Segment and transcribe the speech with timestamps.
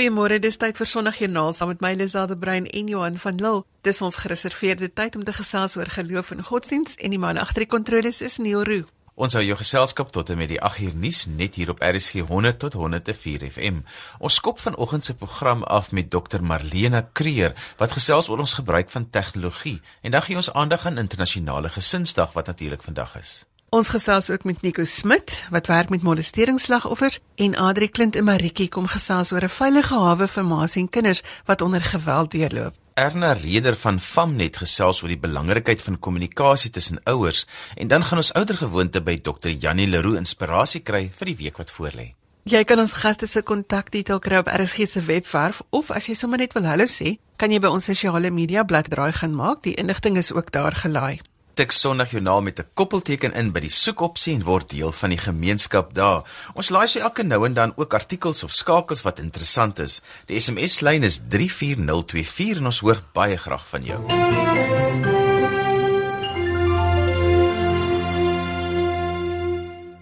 [0.00, 3.66] Goeiemôre, dis tyd vir Sondagjoernaal saam met my Liselde Brein en Johan van Lille.
[3.84, 7.66] Dis ons gereserveerde tyd om te gesels oor geloof en godsdiens en die man agter
[7.66, 8.86] die kontroles is Neil Roo.
[9.20, 12.24] Ons hou jou geselskap tot en met die 8 uur nuus net hier op RSG
[12.32, 13.82] 100 tot 104 FM.
[14.24, 18.88] Ons skop vanoggend se program af met Dr Marlena Kreer wat gesels oor ons gebruik
[18.96, 23.49] van tegnologie en dan gee ons aandag aan internasionale gesinsdag wat natuurlik vandag is.
[23.70, 28.66] Ons gesels ook met Nico Smit wat werk met molesteringsslagoffers en Adri Klint en Maritjie
[28.68, 32.74] kom gesels oor 'n veilige hawe vir ma's en kinders wat onder geweld deurloop.
[32.94, 37.46] Erna Reder van Famnet gesels oor die belangrikheid van kommunikasie tussen ouers
[37.76, 41.70] en dan gaan ons oudergewoonte by Dr Janie Leroux inspirasie kry vir die week wat
[41.70, 42.14] voorlê.
[42.42, 46.38] Jy kan ons gaste se kontakdetail kry op RSG se webwerf of as jy sommer
[46.38, 49.62] net wil hallo sê, kan jy by ons sosiale media bladsy draai gaan maak.
[49.62, 51.20] Die inligting is ook daar gelaai
[51.60, 55.94] tik Sondagjoernaal met 'n koppelteken in by die soekopsie en word deel van die gemeenskap
[55.94, 56.22] daar.
[56.54, 60.00] Ons laai sy elke nou en dan ook artikels of skakels wat interessant is.
[60.26, 65.29] Die SMS lyn is 34024 en ons hoor baie graag van jou.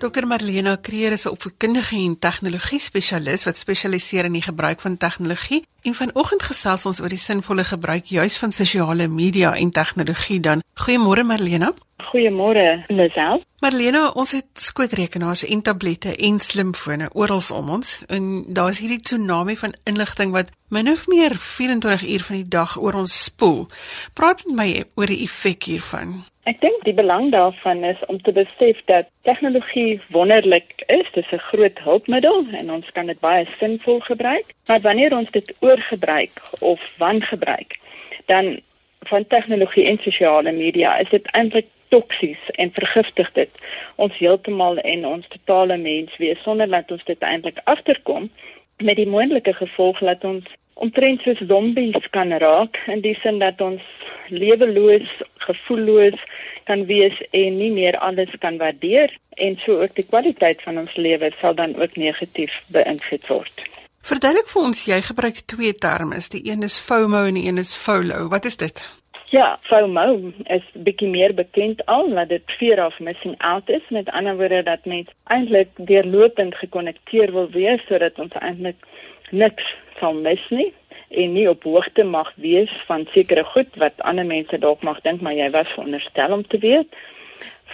[0.09, 4.97] Dr Marlena Kreer is 'n opvoedkundige en tegnologie spesialis wat spesialiseer in die gebruik van
[4.97, 10.41] tegnologie en vanoggend gesels ons oor die sinvolle gebruik juis van sosiale media en tegnologie
[10.41, 10.63] dan.
[10.75, 11.75] Goeiemôre Marlena.
[12.09, 13.43] Goeiemôre Lisel.
[13.61, 19.01] Marlena, ons het skootrekenaars en tablette en slimfone oral om ons en daar is hierdie
[19.01, 23.69] tsunami van inligting wat min of meer 24 uur van die dag oor ons spoel.
[24.13, 26.25] Praat met my oor die effek hiervan.
[26.49, 31.09] Ek dink die belang daarvan is om te besef dat tegnologie wonderlik is.
[31.13, 34.55] Dit is 'n groot hulpmiddel en ons kan dit baie sinvol gebruik.
[34.67, 37.79] Maar wanneer ons dit oorgebruik of wangebruik,
[38.27, 38.61] dan
[39.01, 43.51] van tegnologie en sosiale media is dit eintlik toksies en vergiftig dit
[43.95, 48.31] ons heeltemal en ons totale menswees sonder dat ons dit eintlik agterkom
[48.77, 50.45] met die moontlike gevolg dat ons
[50.85, 53.83] omtrent soos zombies kan raak in die sin dat ons
[54.29, 55.09] leweloos,
[55.47, 56.21] gevoelloos
[56.69, 60.95] kan wees en nie meer alles kan waardeer en so ook die kwaliteit van ons
[60.97, 63.67] lewe sal dan ook negatief beïnvloed word.
[64.09, 67.75] Verduidelik vir ons, jy gebruik twee terme, die een is FOMO en die een is
[67.77, 68.29] FOLO.
[68.33, 68.87] Wat is dit?
[69.35, 74.09] Ja, FOMO is bietjie meer bekend al dat dit fear of missing out is, met
[74.09, 78.87] ander woorde dat mens eintlik deurlopend gekonnekteer wil wees sodat ons eintlik
[79.31, 80.73] niks sal mis nie
[81.09, 85.21] en nie op hoogte mag wees van sekere goed wat ander mense dalk mag dink
[85.21, 86.89] maar jy was veronderstel om te weet.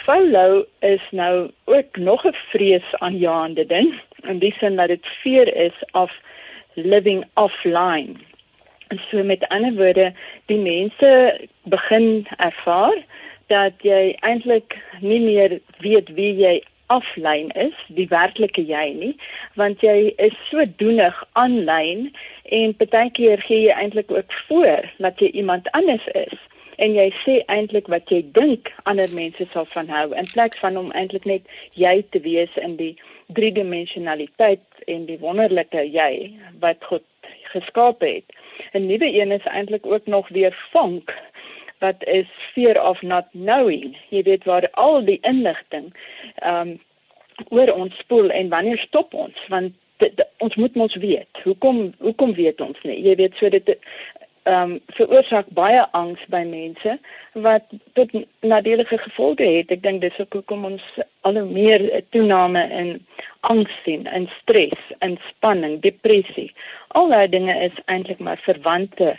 [0.05, 5.77] FOLO is nou ook nog 'n vreesaanjaende ding in die sin dat dit fear is
[5.93, 6.13] of
[6.75, 8.15] living offline.
[8.89, 10.13] En so met ander woorde,
[10.47, 13.05] die mense begin ervaar
[13.47, 19.13] dat jy eintlik nie meer weet wie jy aflyn is, die werklike jy nie,
[19.61, 22.11] want jy is so doenig aanlyn
[22.45, 26.37] en baie keer gee jy eintlik ook voor dat jy iemand anders is
[26.83, 30.79] en jy sê eintlik wat jy dink ander mense sal van hou in plaas van
[30.81, 32.95] om eintlik net jy te wees in die
[33.37, 37.05] driedimensionaliteit en die wonderlike jy wat God
[37.55, 38.27] geskaap het.
[38.75, 41.15] 'n Nuwe een is eintlik ook nog weer vonk
[41.85, 43.95] wat is fear of not knowing.
[44.15, 45.93] Jy weet waar al die inligting
[46.35, 46.75] ehm um,
[47.51, 49.39] oor ons spoel en wanneer stop ons?
[49.51, 51.41] Want dit, dit, ons moet mos weet.
[51.43, 53.01] Hoekom hoekom weet ons nie?
[53.03, 53.75] Jy weet so dit
[54.45, 56.99] ehm um, veroorsaak baie angs by mense
[57.47, 58.11] wat tot
[58.45, 59.71] nadelige gevolge het.
[59.73, 60.85] Ek dink dis ook hoekom ons
[61.25, 62.91] al hoe meer toename in
[63.49, 66.51] angs sien, in stres, in spanning, depressie.
[66.93, 69.15] Al daai dinge is eintlik maar verwante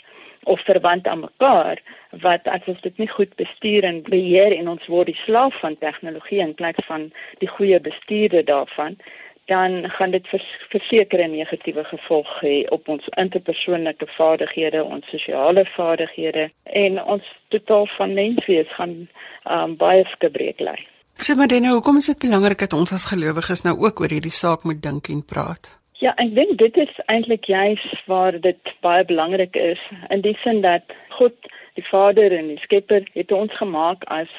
[0.45, 1.81] of verwant aan mekaar
[2.23, 5.77] wat as ons dit nie goed bestuur en beheer en ons word die slaaf van
[5.77, 7.11] tegnologie in plaas van
[7.43, 8.97] die goeie bestuurder daarvan
[9.45, 16.49] dan gaan dit vers, versekerde negatiewe gevolge hê op ons interpersoonlike vaardighede, ons sosiale vaardighede
[16.63, 20.75] en ons totaal van menswees gaan um, baie skebreek lê.
[21.21, 24.33] Sê maar dan hoekom is dit belangrik dat ons as gelowiges nou ook oor hierdie
[24.33, 25.75] saak moet dink en praat?
[26.03, 29.79] Ja, ek dink dit is eintlik juis waar dit baie belangrik is
[30.11, 31.47] in die sin dat God,
[31.79, 34.33] die Vader en die Skepper het ons gemaak as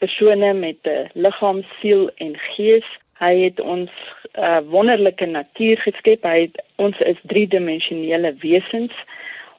[0.00, 2.88] persone met 'n liggaam, siel en gees.
[3.20, 6.24] Hy het ons 'n uh, wonderlike natuur geskep.
[6.24, 8.92] Hy het, ons is driedimensionele wesens.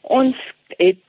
[0.01, 0.35] Ons
[0.81, 1.03] het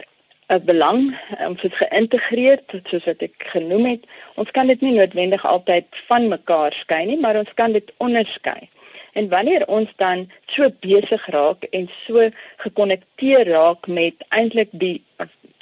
[0.53, 1.17] 'n belang,
[1.49, 4.05] ons het geïntegreer soos wat ek genoem het.
[4.35, 8.69] Ons kan dit nie noodwendig altyd van mekaar skei nie, maar ons kan dit onderskei.
[9.19, 12.29] En wanneer ons dan so besig raak en so
[12.65, 15.03] gekonnekteer raak met eintlik die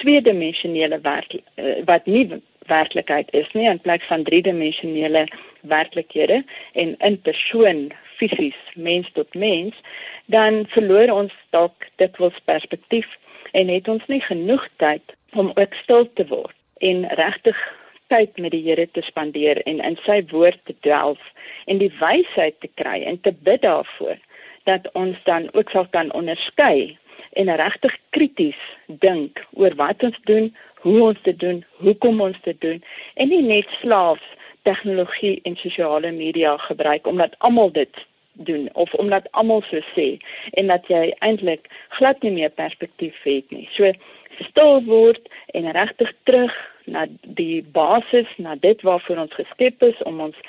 [0.03, 5.25] tweedimensionele werk eh, wat nie werklikheid is nie in plaas van driedimensionele
[5.71, 6.43] werklikhede
[6.73, 7.87] en in persoon
[8.19, 9.75] fisies mens tot mens,
[10.25, 13.09] dan verloor ons dalk dit was perspektief
[13.51, 16.55] en het ons nie genoeg tyd om ook stil te word
[16.91, 17.57] en regtig
[18.07, 21.19] tyd met die Here te spandeer en in sy woord te delf
[21.65, 24.17] en die wysheid te kry en te bid daarvoor
[24.69, 26.97] dat ons dan ook sal kan onderskei
[27.39, 28.59] en regtig krities
[29.03, 30.49] dink oor wat ons doen,
[30.83, 32.83] hoe ons dit doen, hoekom ons dit doen
[33.15, 34.35] en nie net slaafs
[34.67, 38.05] tegnologie en sosiale media gebruik omdat almal dit
[38.37, 40.07] doen of omdat almal so sê
[40.59, 41.69] en dat jy eintlik
[41.99, 43.67] glad nie meer perspektief het nie.
[43.73, 43.91] So
[44.43, 46.55] stil word en regtig terug
[46.87, 50.39] na die basis, na dit waarvoor ons geskep is om ons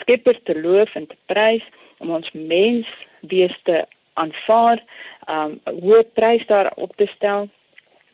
[0.00, 1.64] Skepper te loof en te prys,
[2.04, 2.88] om ons mens
[3.24, 3.78] wees te
[4.20, 4.82] aanvaar,
[5.32, 7.48] um hoë prys daarop te stel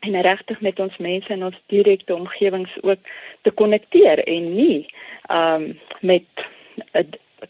[0.03, 4.79] en regtig met ons mense in ons direkte omgewings ook te konnekteer en nie
[5.31, 5.69] um
[6.01, 6.47] met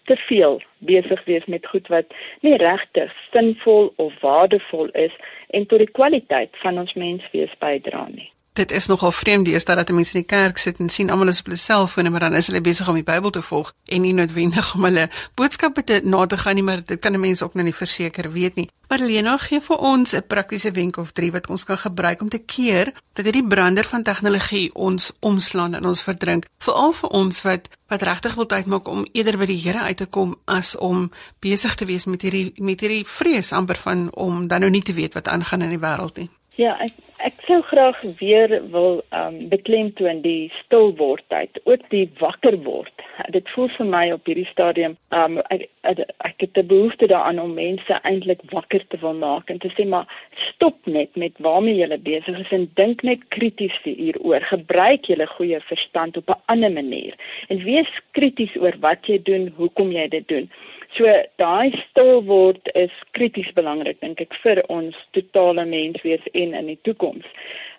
[0.10, 2.14] te veel besig wees met goed wat
[2.46, 5.16] nie regtig sinvol of waardevol is
[5.50, 9.76] en tot die kwaliteit van ons menswees bydra nie dit is nogal vreemd is dat
[9.76, 12.36] dat mense in die kerk sit en sien almal is op hulle selfone maar dan
[12.38, 16.02] is hulle besig om die Bybel te volg en nie noodwendig om hulle boodskappe te
[16.04, 18.70] na te gaan nie maar dit kan 'n mens ook nou nie verseker weet nie.
[18.90, 22.38] Marlena gee vir ons 'n praktiese wenk of drie wat ons kan gebruik om te
[22.38, 27.70] keer dat hierdie brander van tegnologie ons omslaan en ons verdrink veral vir ons wat
[27.88, 31.12] wat regtig wil tyd maak om eerder by die Here uit te kom as om
[31.40, 34.94] besig te wees met hierdie met hierdie vrees amper van om dan nou nie te
[34.94, 36.30] weet wat aangaan in die wêreld nie.
[36.54, 42.04] Ja, ek ek sou graag weer wil um beklemtoon die stil word tyd, ook die
[42.20, 43.06] wakker word.
[43.34, 47.40] Dit voel vir my op hierdie stadium um ek ek, ek het 'n behoefte daaraan
[47.42, 50.06] om mense eintlik wakker te wil maak en te sê maar
[50.50, 54.42] stop net met waarmee jy besig is en dink net krities hieroor.
[54.42, 57.16] Gebruik jou goeie verstand op 'n ander manier
[57.50, 60.50] en wees krities oor wat jy doen, hoekom jy dit doen.
[60.96, 61.10] So
[61.42, 66.80] daai stil word is krities belangrik dink ek vir ons totale menswees en in die
[66.88, 67.26] toekoms.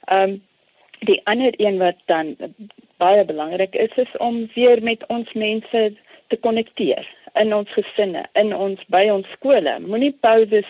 [0.08, 0.42] Ehm um,
[1.04, 2.30] die ander een wat dan
[2.96, 5.82] baie belangrik is is om weer met ons mense
[6.28, 9.72] te konnekteer in ons gesinne, in ons by ons skole.
[9.82, 10.68] Moenie pauses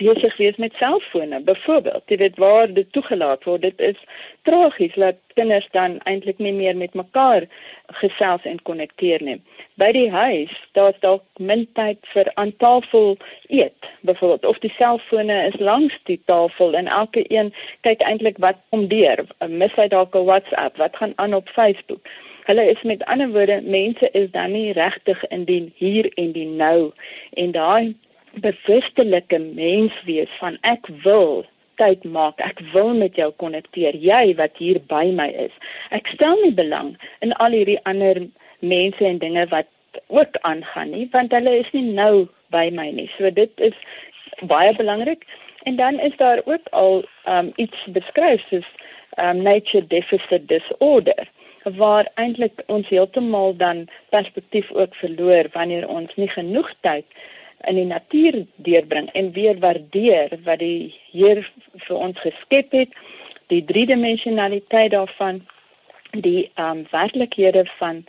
[0.00, 2.04] besig wees met selfone byvoorbeeld.
[2.08, 3.66] Jy weet waar dit toegelaat word.
[3.66, 3.98] Dit is
[4.48, 7.44] tragies dat kinders dan eintlik nie meer met mekaar
[8.00, 9.36] gesels en konnekteer nie.
[9.76, 13.18] By die huis, daar's dalk min tyd vir aan tafel
[13.52, 17.52] eet, byvoorbeeld of die selfone is langs die tafel en elke een
[17.84, 19.26] kyk eintlik wat om deur.
[19.48, 20.80] Mis hy dalk 'n WhatsApp?
[20.80, 22.08] Wat gaan aan op Facebook?
[22.46, 26.46] Hulle is met ander woorde mense is dan nie regtig in die hier en die
[26.46, 26.92] nou
[27.42, 27.94] en daai
[28.44, 31.42] bewustelike mens wees van ek wil
[31.82, 32.38] tyd maak.
[32.40, 33.98] Ek wil met jou konnekteer.
[33.98, 35.54] Jy wat hier by my is.
[35.90, 36.94] Ek stel nie belang
[37.26, 38.22] in al hierdie ander
[38.62, 39.70] mense en dinge wat
[40.06, 43.08] ook aangaan nie, want hulle is nie nou by my nie.
[43.16, 43.76] So dit is
[44.46, 45.26] baie belangrik.
[45.66, 48.68] En dan is daar ook al um, iets beskryf soos
[49.18, 51.26] um, nature deficit disorder
[51.74, 57.04] waar eintlik ons heeltemal dan perspektief ook verloor wanneer ons nie genoeg tyd
[57.66, 61.42] in die natuur deurbring en weer waardeer wat die Heer
[61.74, 62.94] vir ons geskep het,
[63.50, 65.42] die driedimensionaliteit daarvan,
[66.12, 68.04] die ehm um, werklikhede van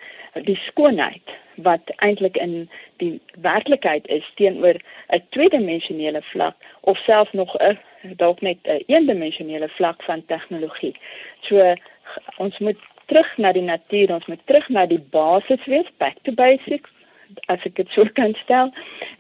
[0.46, 1.34] die skoonheid
[1.66, 2.70] wat eintlik in
[3.02, 4.78] die werklikheid is teenoor
[5.10, 7.80] 'n tweedimensionele vlak of selfs nog 'n
[8.16, 10.96] dalk net 'n eendimensionele vlak van tegnologie.
[11.42, 11.76] So
[12.38, 12.78] ons moet
[13.12, 16.94] terug na die natuur, ons moet terug na die basis wees, back to basics
[17.52, 18.72] as ek dit so kan stel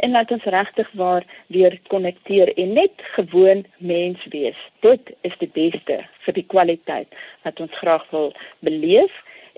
[0.03, 4.59] en laat ons regtig waar weer konnekteer en net gewoon mens wees.
[4.85, 8.33] Dit is die beste vir die kwaliteit wat ons graag wil
[8.65, 9.13] beleef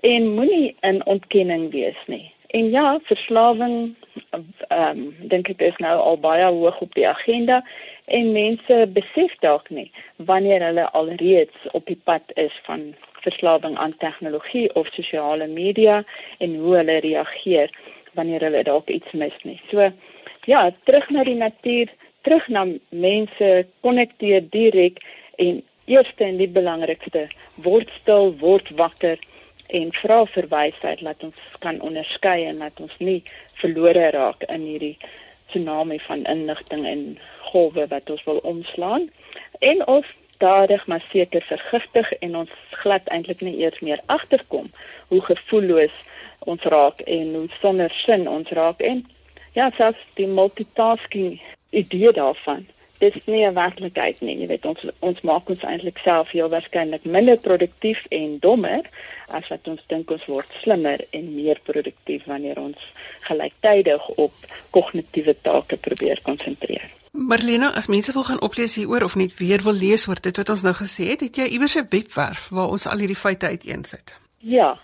[0.08, 2.30] en moenie in ontkenning wees nie.
[2.58, 3.96] En ja, verslawing
[4.34, 7.60] ehm um, dink ek is nou al baie hoog op die agenda
[8.18, 9.92] en mense besef dalk nie
[10.32, 12.90] wanneer hulle alreeds op die pad is van
[13.26, 16.04] verslawing aan tegnologie of sosiale media
[16.38, 17.74] en hoe hulle reageer
[18.14, 19.60] wanneer hulle dalk iets mis nie.
[19.72, 19.92] So
[20.46, 25.04] ja, terug na die natuur, terug na mense, konnekteer direk
[25.38, 27.28] en eerste en die belangrikste,
[27.66, 29.20] word stil, word wakker
[29.70, 33.20] en vra vir wysheid dat ons kan onderskei en dat ons nie
[33.62, 34.96] verlore raak in hierdie
[35.50, 37.04] tsunami van inligting en
[37.52, 39.10] golwe wat ons wil omslaan
[39.60, 40.10] en of
[40.40, 44.72] stadig maar seker vergiftig en ons glad eintlik nie eers meer agterkom
[45.12, 45.96] hoe gevoelloos
[46.40, 49.04] ons raak en hoe sonder sin ons raak en
[49.60, 51.42] ja selfs die multitasking
[51.84, 52.64] idee daarvan
[53.00, 54.38] dis nie 'n werklikheid nie.
[54.42, 58.84] Jy weet ons ons maak ons eintlik self heel waarskynlik minder produktief en dommer
[59.28, 62.78] as wat ons dink ons word slimmer en meer produktief wanneer ons
[63.32, 64.34] gelyktydig op
[64.70, 66.99] kognitiewe take probeer konsentreer.
[67.12, 70.50] Marlena, as mense wil gaan oplees hieroor of net weer wil lees oor dit wat
[70.50, 74.18] ons nou gesê het, het jy iewers 'n webwerf waar ons al hierdie feite uiteensit?
[74.38, 74.80] Ja,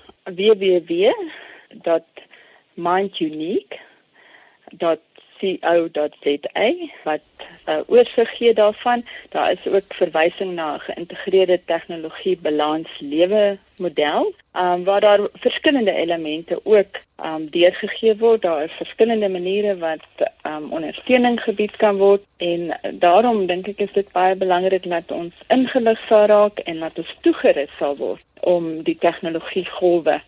[5.39, 6.68] www.mindunique.co.za
[7.04, 7.22] wat
[7.65, 9.06] 'n uh, oorsig gee daarvan.
[9.30, 15.94] Daar is ook verwysing na 'n geïntegreerde tegnologie balans lewe model, um, waar daar verskillende
[15.94, 16.94] elemente ook
[17.25, 18.42] um, deurgegee word.
[18.42, 20.06] Daar is verskillende maniere wat
[20.48, 25.34] um, ondersteuning gebied kan word en daarom dink ek is dit baie belangrik dat ons
[25.48, 30.22] ingelig sal raak en dat ons toegerus sal word om die tegnologie golwe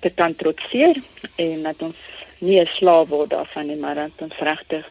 [0.00, 1.02] te kan trotseer
[1.36, 1.96] en dat ons
[2.44, 4.86] nie 'n slaaf word daarvan nie, maar dat ons regtig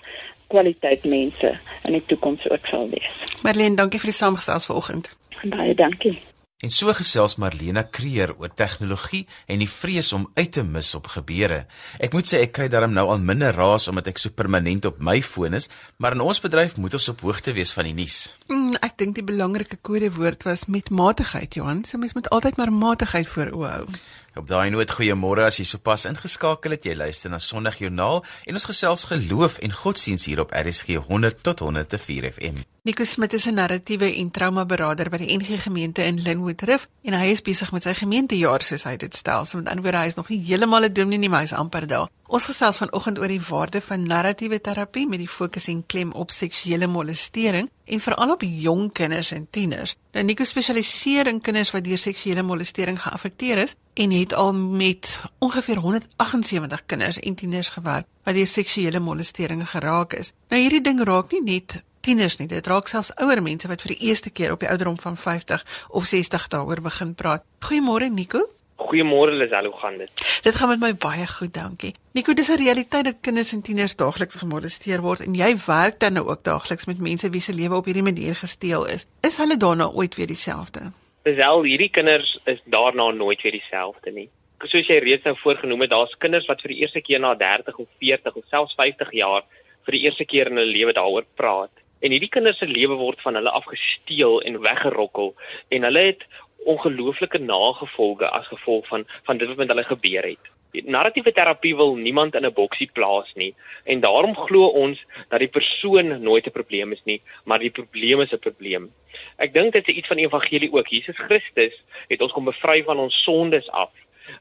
[0.47, 3.09] kwaliteit mense in die toekoms ook sal wees.
[3.41, 5.15] Marlene, dankie vir die saamgesels vanoggend.
[5.43, 6.19] Baie dankie.
[6.63, 11.09] En so gesels Marlena Kreer oor tegnologie en die vrees om uit te mis op
[11.11, 11.65] gebeure.
[11.99, 15.01] Ek moet sê ek kry daarom nou al minder raas omdat ek so permanent op
[15.03, 15.67] my foon is,
[15.99, 18.37] maar in ons bedryf moet ons op hoogte wees van die nuus.
[18.47, 21.83] Mm, ek dink die belangrike kodewoord was metmatigheid, Johan.
[21.83, 23.85] So mens moet altyd maar matigheid voor oë hou.
[24.33, 26.87] Op daai noot goeiemôre as jy sopas ingeskakel het.
[26.89, 31.61] Jy luister na Sondagjoernaal en ons gesels geloof en godsdiens hier op RSG 100 tot
[31.61, 32.63] 104 FM.
[32.85, 36.89] Nico Smit is 'n narratiewe en trauma beraader by die NG Gemeente in Lynnwood Rift
[37.01, 39.45] en hy is besig met sy gemeentejaar soos hy dit stel.
[39.45, 41.53] So met ander woorde, hy is nog nie heeltemal 'n dominee nie, maar hy is
[41.53, 42.09] amper daar.
[42.27, 46.31] Ons gesels vanoggend oor die waarde van narratiewe terapie met die fokus en klem op
[46.31, 49.95] seksuele molestering en veral op jong kinders en tieners.
[50.11, 55.21] Nou Nico spesialiseer in kinders wat deur seksuele molestering geaffekteer is en het al met
[55.39, 60.33] ongeveer 178 kinders en tieners gewerk wat deur seksuele molestering geraak is.
[60.49, 63.95] Nou hierdie ding raak nie net tieners nie, dit raak selfs ouer mense wat vir
[63.95, 67.45] die eerste keer op die ouderdom van 50 of 60 daaroor begin praat.
[67.63, 68.43] Goeiemôre Nico.
[68.83, 70.23] Goeiemôre Lisel, hoe gaan dit?
[70.43, 71.93] Dit gaan met my baie goed, dankie.
[72.13, 76.13] Nico, dis 'n realiteit dat kinders en tieners daagliks gemolesteer word en jy werk dan
[76.13, 79.07] nou ook daagliks met mense wie se lewe op hierdie manier gesteel is.
[79.21, 80.91] Is hulle daarna ooit weer dieselfde?
[81.23, 84.29] Lisel, hierdie kinders is daarna nooit weer dieselfde nie.
[84.63, 87.77] Soos jy reeds nou voorgenoem het, daar's kinders wat vir die eerste keer na 30
[87.77, 89.43] of 40 of selfs 50 jaar
[89.85, 91.82] vir die eerste keer in hulle lewe daaroor praat.
[92.03, 95.29] En hierdie kinders se lewe word van hulle afgesteel en weggerokkel
[95.75, 96.25] en hulle het
[96.73, 100.51] ongelooflike nagevolge as gevolg van van dit wat met hulle gebeur het.
[100.83, 105.53] Narratiewe terapie wil niemand in 'n boksie plaas nie en daarom glo ons dat die
[105.57, 108.91] persoon nooit 'n probleem is nie, maar die probleem is 'n probleem.
[109.37, 110.87] Ek dink dit is iets van die evangelie ook.
[110.87, 113.91] Jesus Christus het ons kom bevry van ons sondes af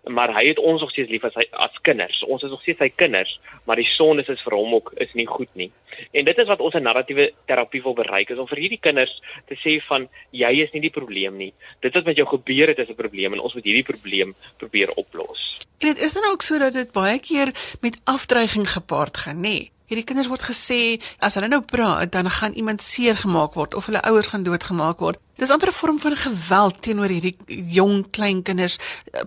[0.05, 2.23] maar hy het ons nog steeds lief as hy as kinders.
[2.25, 5.27] Ons is nog steeds sy kinders, maar die sonde is vir hom ook is nie
[5.27, 5.71] goed nie.
[6.11, 9.23] En dit is wat ons 'n narratiewe terapie wil bereik is om vir hierdie kinders
[9.47, 11.53] te sê van jy is nie die probleem nie.
[11.81, 14.91] Dit wat met jou gebeur het is 'n probleem en ons moet hierdie probleem probeer
[14.95, 15.59] oplos.
[15.79, 19.41] En dit is dan ook so dat dit baie keer met afdreiging gepaard gaan, nê?
[19.41, 19.71] Nee.
[19.93, 20.77] Hierdie kinders word gesê
[21.21, 25.03] as hulle nou praat, dan gaan iemand seer gemaak word of hulle ouers gaan doodgemaak
[25.05, 25.19] word.
[25.37, 27.37] Dis amper 'n vorm van geweld teenoor hierdie
[27.77, 28.79] jong klein kinders.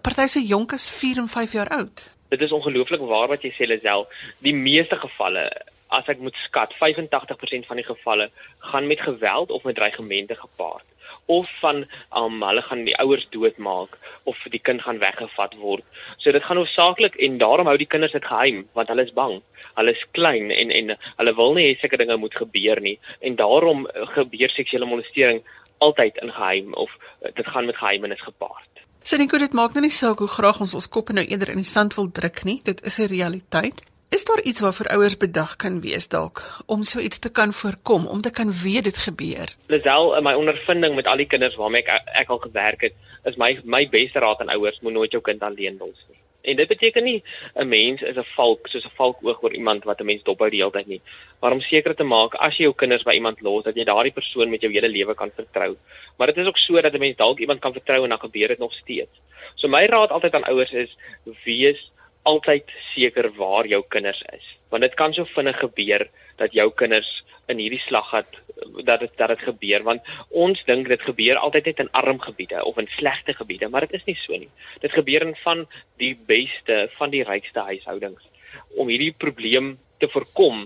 [0.01, 2.01] Party se jonk is 4 en 5 jaar oud.
[2.33, 4.07] Dit is ongelooflik waar wat jy sê Lisel.
[4.41, 5.51] Die meeste gevalle,
[5.89, 10.85] as ek moet skat, 85% van die gevalle gaan met geweld of met dreigemente gepaard
[11.25, 15.83] of van um, hulle gaan die ouers doodmaak of die kind gaan weggevat word.
[16.17, 19.41] So dit gaan hoofsaaklik en daarom hou die kinders dit geheim want hulle is bang.
[19.75, 23.35] Hulle is klein en en hulle wil nie hê sulke dinge moet gebeur nie en
[23.35, 25.43] daarom gebeur seksuele molestering
[25.77, 28.69] altyd in geheim of uh, dit gaan met geheimenis gepaard.
[29.03, 31.61] So Nico, dit maak nou nie saak hoe graag ons ons koppe nou eerder in
[31.61, 32.61] die sand wil druk nie.
[32.63, 33.83] Dit is 'n realiteit.
[34.09, 38.07] Is daar iets waarvoor ouers bedag kan wees dalk om so iets te kan voorkom,
[38.07, 39.55] om te kan weet dit gebeur?
[39.67, 43.35] Lisel, in my ondervinding met al die kinders waarmee ek ek al gewerk het, is
[43.35, 46.21] my my beste raad aan ouers moet nooit jou kind alleen los nie.
[46.45, 47.23] En dit beteken nie
[47.53, 50.49] 'n mens is 'n valk soos 'n valk oog oor iemand wat 'n mens dophou
[50.49, 51.01] die hele tyd nie.
[51.39, 54.13] Maar om seker te maak as jy jou kinders by iemand los dat jy daardie
[54.13, 55.77] persoon met jou hele lewe kan vertrou.
[56.17, 58.47] Maar dit is ook so dat 'n mens dalk iemand kan vertrou en dan gebeur
[58.47, 59.19] dit nog steeds.
[59.55, 60.97] So my raad altyd aan ouers is
[61.43, 61.91] wees
[62.25, 64.45] altyd seker waar jou kinders is.
[64.73, 66.07] Want dit kan so vinnig gebeur
[66.41, 67.09] dat jou kinders
[67.51, 68.39] in hierdie slaggat
[68.87, 69.83] dat dit dat dit gebeur.
[69.85, 73.85] Want ons dink dit gebeur altyd net in arm gebiede of in slegte gebiede maar
[73.85, 74.49] dit is nie so nie.
[74.81, 75.65] Dit gebeur in van
[76.01, 78.29] die beste van die rykste huishoudings.
[78.75, 80.65] Om hierdie probleem te voorkom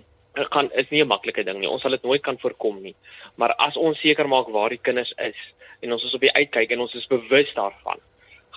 [0.54, 1.70] kan is nie 'n maklike ding nie.
[1.70, 2.96] Ons sal dit nooit kan voorkom nie.
[3.36, 5.36] Maar as ons seker maak waar die kinders is
[5.82, 8.00] en ons is op die uitkyk en ons is bewus daarvan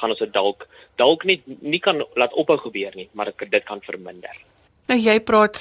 [0.03, 0.67] gaan ons dit dalk
[1.01, 4.43] dalk nie nie kan laat ophou gebeur nie, maar dit dit kan verminder.
[4.91, 5.61] Nou jy praat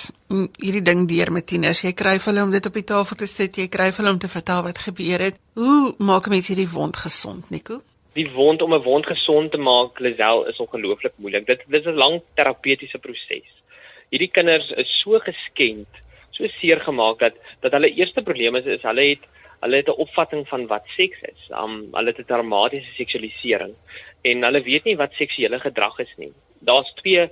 [0.59, 1.83] hierdie ding deur met tieners.
[1.85, 4.31] Jy kry hulle om dit op die tafel te sit, jy kry hulle om te
[4.31, 5.37] vertel wat gebeur het.
[5.55, 7.81] Hoe maak 'n mens hierdie wond gesond, Nico?
[8.13, 11.45] Die wond om 'n wond gesond te maak, Lisel, is ongelooflik moeilik.
[11.47, 13.47] Dit dit is 'n lang terapeutiese proses.
[14.09, 15.87] Hierdie kinders is so geskend,
[16.31, 19.23] so seer gemaak dat dat hulle eerste probleem is is hulle het
[19.61, 21.41] hulle het 'n opvatting van wat seks is.
[21.49, 23.73] Um hulle het 'n dramatiese seksualisering
[24.21, 26.33] en hulle weet nie wat seksuele gedrag is nie.
[26.59, 27.29] Daar's twee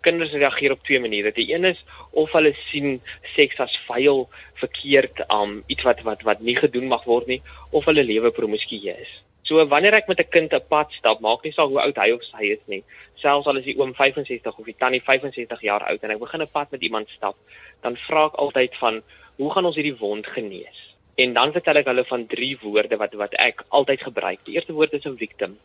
[0.00, 1.32] kinders reageer op twee maniere.
[1.32, 3.00] Die een is of hulle sien
[3.34, 7.84] seks as vuil, verkeerd, um iets wat wat wat nie gedoen mag word nie of
[7.84, 9.22] hulle lewe promiskuïs.
[9.42, 12.10] So wanneer ek met 'n kind 'n pad stap, maak nie saak hoe oud hy
[12.10, 12.84] of sy is nie.
[13.14, 16.42] Selfs al is die oom 65 of die tannie 65 jaar oud en ek begin
[16.42, 17.36] 'n pad met iemand stap,
[17.82, 19.02] dan vra ek altyd van
[19.36, 20.91] hoe gaan ons hierdie wond genees?
[21.14, 24.44] En dan vertel ek hulle van drie woorde wat wat ek altyd gebruik.
[24.44, 25.58] Die eerste woord is 'n victim.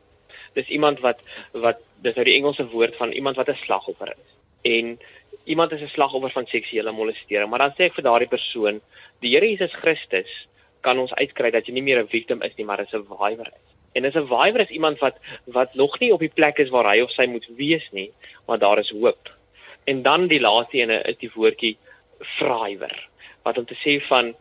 [0.53, 1.19] Dis iemand wat
[1.51, 4.31] wat dis nou die Engelse woord van iemand wat 'n slagoffer is.
[4.61, 4.99] En
[5.43, 8.81] iemand is 'n slagoffer van seksuele molestering, maar dan sê ek vir daardie persoon,
[9.19, 10.47] die Here Jesus Christus
[10.81, 13.67] kan ons uitkry dat jy nie meer 'n victim is nie, maar 'n survivor is.
[13.93, 17.01] En 'n survivor is iemand wat wat nog nie op die plek is waar hy
[17.01, 18.11] of sy moet wees nie,
[18.47, 19.29] maar daar is hoop.
[19.83, 21.77] En dan die laaste ene is die woordjie
[22.37, 23.07] thriver,
[23.43, 24.35] wat om te sê van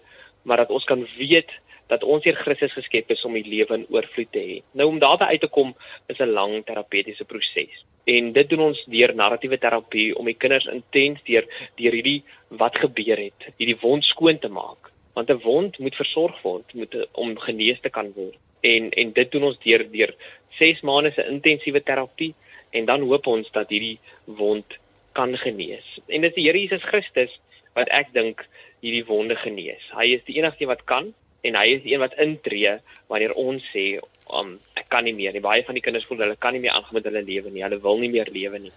[0.47, 1.51] maar dat ons kan weet
[1.91, 4.57] dat ons hier Christus geskep is om die lewe in oorvloed te hê.
[4.79, 5.75] Nou om daarby uit te kom
[6.13, 7.85] is 'n lang terapeutiese proses.
[8.05, 12.79] En dit doen ons deur narratiewe terapie om die kinders intens deur deur hierdie wat
[12.79, 14.91] gebeur het, hierdie wond skoon te maak.
[15.15, 18.39] Want 'n wond moet versorg word, moet om genees te kan word.
[18.61, 20.15] En en dit doen ons deur deur
[20.59, 22.35] 6 maande se intensiewe terapie
[22.71, 24.79] en dan hoop ons dat hierdie wond
[25.13, 25.99] kan genees.
[26.07, 27.41] En dit is die Here Jesus Christus
[27.77, 28.43] wat ek dink
[28.85, 29.85] hierdie wonde genees.
[29.97, 31.13] Hy is die enigste wat kan
[31.47, 32.79] en hy is die een wat intree
[33.13, 33.99] wanneer ons sê
[34.33, 35.45] um, ek kan nie meer nie.
[35.45, 37.65] Baie van die kinders voel hulle kan nie meer aangaan met hulle lewe nie.
[37.67, 38.75] Hulle wil nie meer lewe nie.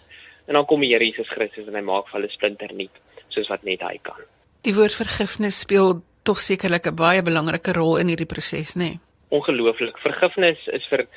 [0.50, 3.02] En dan kom die Here Jesus Christus en hy maak vir hulle splinternuut
[3.34, 4.20] soos wat net hy kan.
[4.66, 8.80] Die woord vergifnis speel tog sekerlik 'n baie belangrike rol in hierdie proses, nê?
[8.84, 9.00] Nee?
[9.30, 9.98] Ongelooflik.
[10.02, 11.08] Vergifnis is vir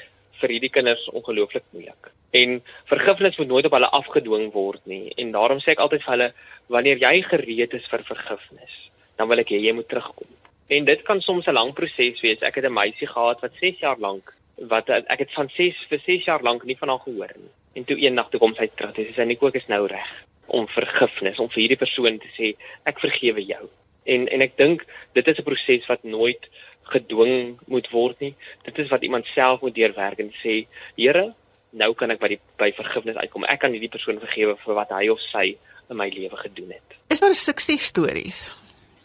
[0.42, 2.10] vir hierdie kinders ongelooflik moeilik.
[2.32, 5.12] En vergifnis moet nooit op hulle afgedwing word nie.
[5.20, 6.30] En daarom sê ek altyd vir hulle
[6.72, 8.78] wanneer jy gereed is vir vergifnis,
[9.20, 10.30] dan wil ek hê jy moet terugkom.
[10.72, 12.40] En dit kan soms 'n lang proses wees.
[12.40, 16.00] Ek het 'n meisie gehad wat 6 jaar lank wat ek het van 6 vir
[16.06, 17.52] 6 jaar lank nie van haar gehoor nie.
[17.74, 18.94] En toe eendag toe kom sy terug.
[18.94, 20.10] Sy sê Nico, ek is nou reg
[20.46, 23.68] om vergifnis, om vir hierdie persoon te sê ek vergewe jou.
[24.04, 26.48] En en ek dink dit is 'n proses wat nooit
[26.90, 28.34] gedwing moet word nie.
[28.66, 30.66] Dit is wat iemand self moet deurwerk en sê,
[30.96, 31.32] Here,
[31.72, 33.46] nou kan ek by die by vergifnis uitkom.
[33.48, 35.52] Ek kan hierdie persoon vergewe vir wat hy of sy
[35.90, 36.98] in my lewe gedoen het.
[37.12, 38.44] Is daar suksesstories?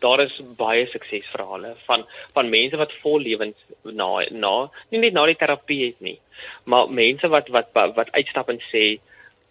[0.03, 4.55] Daar is baie suksesverhale van van mense wat vol lewens na na
[4.93, 6.19] nie net na die terapie het nie,
[6.65, 8.99] maar mense wat wat wat uitstap en sê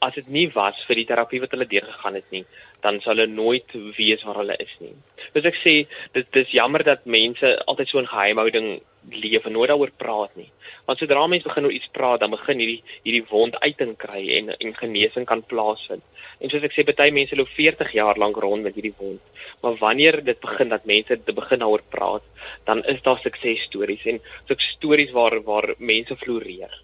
[0.04, 2.44] as dit nie was vir die terapie wat hulle deurgegaan het nie,
[2.85, 4.92] dan sal hulle nooit weet waar hulle is nie.
[5.35, 5.74] Dus ek sê
[6.16, 8.68] dit dis jammer dat mense altyd so in geheimhouding
[9.11, 10.50] leef en nooit daaroor praat nie.
[10.87, 14.52] Want sodra mense begin oor iets praat, dan begin hierdie hierdie wond uiting kry en
[14.56, 16.04] en genesing kan plaasvind.
[16.40, 19.22] En soos ek sê, baie mense loop 40 jaar lank rond met hierdie wond.
[19.62, 22.26] Maar wanneer dit begin dat mense te begin daaroor praat,
[22.68, 26.82] dan is daar suksesstories en sulke stories waar waar mense floreer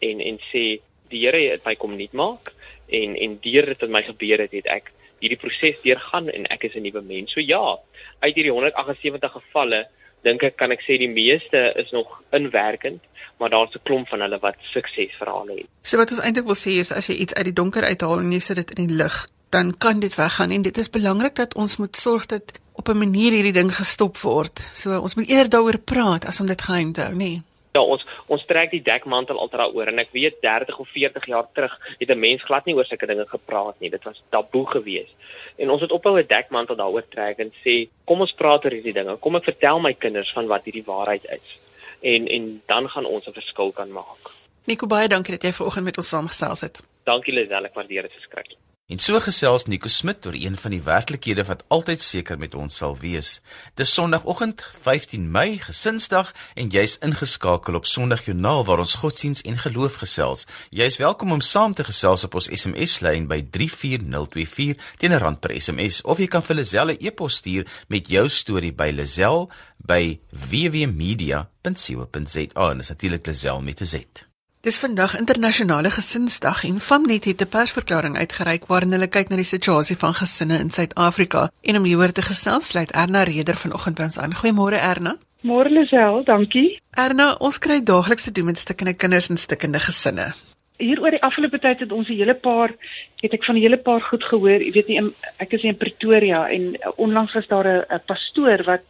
[0.00, 2.52] en en sê die Here het my kom nuut maak
[2.88, 6.64] en en deur dit wat my gebeur het, het ek hierdie proses deurgaan en ek
[6.64, 7.32] is 'n nuwe mens.
[7.32, 7.78] So ja,
[8.20, 9.88] uit hierdie 178 gevalle
[10.22, 13.00] dink ek kan ek sê die meeste is nog inwerkend,
[13.38, 15.68] maar daar's 'n klomp van hulle wat suksesverhale het.
[15.82, 18.32] So wat ons eintlik wil sê is as jy iets uit die donker uithaal en
[18.32, 21.54] jy sit dit in die lig, dan kan dit weggaan en dit is belangrik dat
[21.54, 24.68] ons moet sorg dat op 'n manier hierdie ding gestop word.
[24.72, 27.42] So ons moet eerder daaroor praat as om dit geheim te hou, nee.
[27.72, 31.46] Ja, ons ons trek die dekmantel altyd daaroor en ek weet 30 of 40 jaar
[31.54, 33.90] terug het 'n mens glad nie oor sulke dinge gepraat nie.
[33.90, 35.14] Dit was taboe geweest.
[35.56, 38.92] En ons het ophou 'n dekmantel daaroor trek en sê, kom ons praat oor hierdie
[38.92, 39.16] dinge.
[39.16, 41.58] Kom ek vertel my kinders van wat hierdie waarheid is.
[42.00, 44.34] En en dan gaan ons 'n verskil kan maak.
[44.64, 46.82] Nico baie dankie dat jy vanoggend met ons saamgesels het.
[47.04, 48.58] Dankie Lisel, ek waardeer dit verskriklik.
[48.90, 52.74] En so gesels Nico Smit oor een van die werklikhede wat altyd seker met ons
[52.80, 53.36] sal wees.
[53.78, 60.00] Dis Sondagoggend, 15 Mei, Gesinsdag en jy's ingeskakel op Sondagjoernaal waar ons godsdiens en geloof
[60.02, 60.42] gesels.
[60.74, 65.54] Jy's welkom om saam te gesels op ons SMS-lyn by 34024 teen 'n rand per
[65.54, 72.74] SMS of jy kan vir Lazelle e-pos stuur met jou storie by Lazelle by wwmedia.co.za.
[72.74, 74.29] Dis natuurlik Lazelle met 'n Z.
[74.60, 79.44] Dis vandag internasionale gesinsdag en Famnet het 'n persverklaring uitgereik waarin hulle kyk na die
[79.44, 81.48] situasie van gesinne in Suid-Afrika.
[81.62, 84.34] En om hieroor te gesels, sluit Erna Reder vanoggend by ons aan.
[84.34, 85.16] Goeiemôre Erna.
[85.40, 86.78] Môre Lisel, dankie.
[86.90, 90.32] Erna, ons kry daagliks te doen met stikkende kinders en stikkende gesinne.
[90.80, 92.70] hier oor die afgelope tyd het ons 'n hele paar
[93.20, 94.60] het ek van 'n hele paar goed gehoor.
[94.60, 98.84] Jy weet nie ek is in Pretoria en onlangs was daar 'n pastoor wat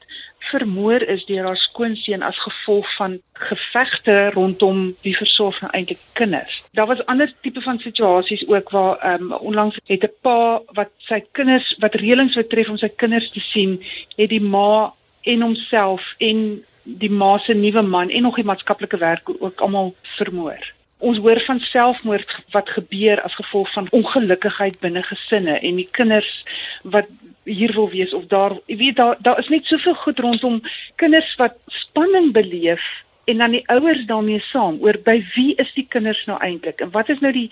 [0.51, 6.63] vermoor is deur haar skoonseun as gevolg van gevegte rondom die versorging van eintlik kinders.
[6.73, 10.91] Daar was ander tipe van situasies ook waar ehm um, onlangs het 'n pa wat
[10.97, 13.83] sy kinders wat reëlings betref om sy kinders te sien,
[14.17, 18.97] het die ma en homself en die ma se nuwe man en nog die maatskaplike
[18.97, 20.73] werk ook almal vermoor.
[20.99, 26.45] Ons hoor van selfmoord wat gebeur as gevolg van ongelukkigheid binne gesinne en die kinders
[26.83, 27.09] wat
[27.51, 30.61] hier wil wees of daar jy weet daar daar is net soveel goed rondom
[31.03, 32.85] kinders wat spanning beleef
[33.31, 36.93] en dan die ouers daarmee saam oor by wie is die kinders nou eintlik en
[36.95, 37.49] wat is nou die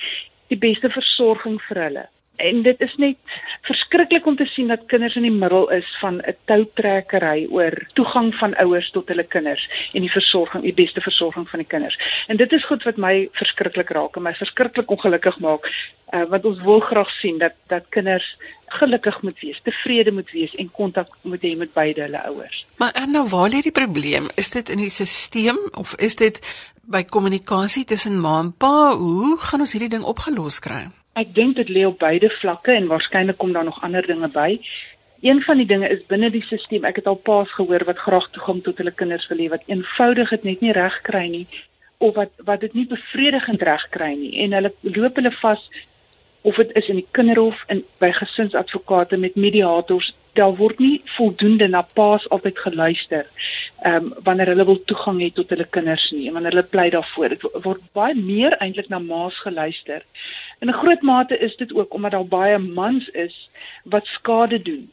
[0.49, 2.07] die beste versorging vir hulle
[2.39, 3.17] en dit is net
[3.67, 8.35] verskriklik om te sien dat kinders in die middel is van 'n toutrekkery oor toegang
[8.35, 11.99] van ouers tot hulle kinders en die versorging, die beste versorging van die kinders.
[12.27, 15.67] En dit is goed wat my verskriklik raak en my verskriklik ongelukkig maak,
[16.15, 20.55] uh, want ons wil graag sien dat dat kinders gelukkig moet wees, tevrede moet wees
[20.55, 22.67] en kontak moet hê met beide hulle ouers.
[22.77, 24.31] Maar en nou waar lê die probleem?
[24.35, 26.41] Is dit in die stelsel of is dit
[26.83, 28.97] by kommunikasie tussen ma en pa?
[28.97, 30.87] Hoe gaan ons hierdie ding opgelos kry?
[31.15, 34.61] Ek dink dit lê op beide vlakke en waarskynlik kom daar nog ander dinge by.
[35.21, 36.85] Een van die dinge is binne die stelsel.
[36.85, 40.31] Ek het al paas gehoor wat graag toegang tot hulle kinders wil hê wat eenvoudig
[40.31, 41.47] dit net nie reg kry nie
[41.99, 45.63] of wat wat dit nie bevredigend reg kry nie en hulle loop hulle vas
[46.43, 51.69] of dit is in die kinderhof en by gesinsadvokate met mediators daar word nie voldoende
[51.69, 53.25] na paas altyd geluister
[53.83, 57.35] ehm um, wanneer hulle wil toegang hê tot hulle kinders nie wanneer hulle pleit daarvoor.
[57.35, 60.05] Dit word baie meer eintlik na maas geluister.
[60.61, 63.51] In 'n groot mate is dit ook omdat daar baie mans is
[63.85, 64.91] wat skade doen.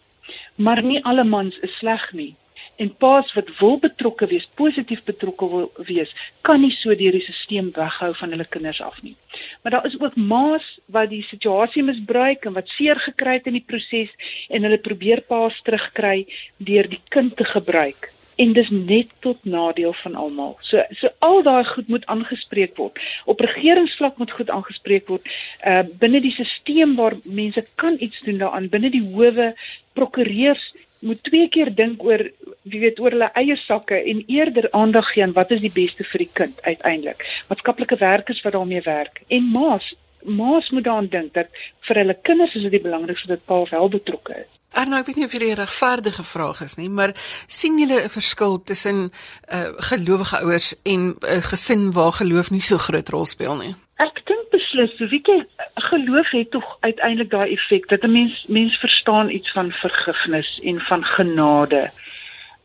[0.56, 2.34] Maar nie alle mans is sleg nie
[2.76, 6.12] en paas wat wil betrokke wees, positief betrokke wil wees,
[6.42, 9.16] kan nie so deur die stelsel weghou van hulle kinders af nie.
[9.62, 13.60] Maar daar is ook ma's wat die situasie misbruik en wat seer gekry het in
[13.60, 14.12] die proses
[14.50, 16.26] en hulle probeer paas terugkry
[16.58, 20.56] deur die kind te gebruik en dis net tot nadeel van almal.
[20.68, 23.00] So so al daai goed moet aangespreek word.
[23.26, 25.30] Op regeringsvlak moet goed aangespreek word.
[25.64, 29.54] Uh binne die stelsel waar mense kan iets doen daaraan, binne die howe,
[29.94, 32.24] prokureurs moet twee keer dink oor
[32.66, 36.04] wie weet oor hulle eie sakke en eerder aandag gee aan wat is die beste
[36.12, 37.26] vir die kind uiteindelik.
[37.50, 39.94] Maatskaplike werkers wat daarmee werk en maas,
[40.26, 41.50] maas moet daaraan dink dat
[41.88, 44.52] vir hulle kinders is dit die belangrikste dat pa wel betrokke is.
[44.76, 47.14] Arno, ek weet nie of hierdie 'n regverdige vraag is nie, maar
[47.48, 49.12] sien julle 'n verskil tussen
[49.48, 53.76] uh gelowige ouers en 'n uh, gesin waar geloof nie so groot rol speel nie?
[53.98, 58.78] Ek dink beslis, weet jy, geloof het tog uiteindelik daai effek dat 'n mens mens
[58.78, 61.92] verstaan iets van vergifnis en van genade.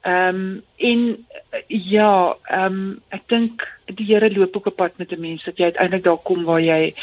[0.02, 1.26] Ehm um, en
[1.66, 5.58] ja, ehm um, ek dink die Here loop ook op pad met 'n mens dat
[5.58, 6.94] jy uiteindelik daar kom waar jy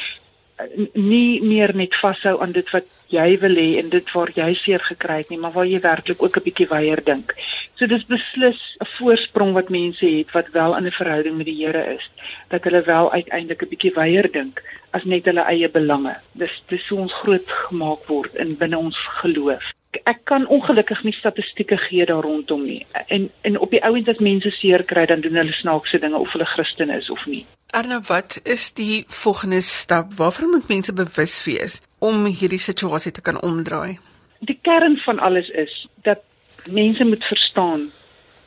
[0.94, 4.84] nie meer net vashou aan dit wat jy wil hê en dit waar jy seer
[4.84, 7.36] gekry het nie, maar waar jy werklik ook 'n bietjie weier dink.
[7.78, 11.66] So dis beslis 'n voorsprong wat mense het wat wel in 'n verhouding met die
[11.66, 12.10] Here is,
[12.50, 16.16] dat hulle wel uiteindelik 'n bietjie weier dink as net hulle eie belange.
[16.32, 19.77] Dis dis so ons groot gemaak word in binne ons geloof.
[20.04, 22.86] Ek kan ongelukkig nie statistieke gee daar rondom nie.
[23.08, 26.32] En en op die ouend as mense seer kry, dan doen hulle snaakse dinge of
[26.32, 27.46] hulle Christen is of nie.
[27.72, 30.14] Arno, wat is die volgende stap?
[30.14, 33.98] Waarvoor moet mense bewus wees om hierdie situasie te kan omdraai?
[34.40, 36.20] Die kern van alles is dat
[36.66, 37.92] mense moet verstaan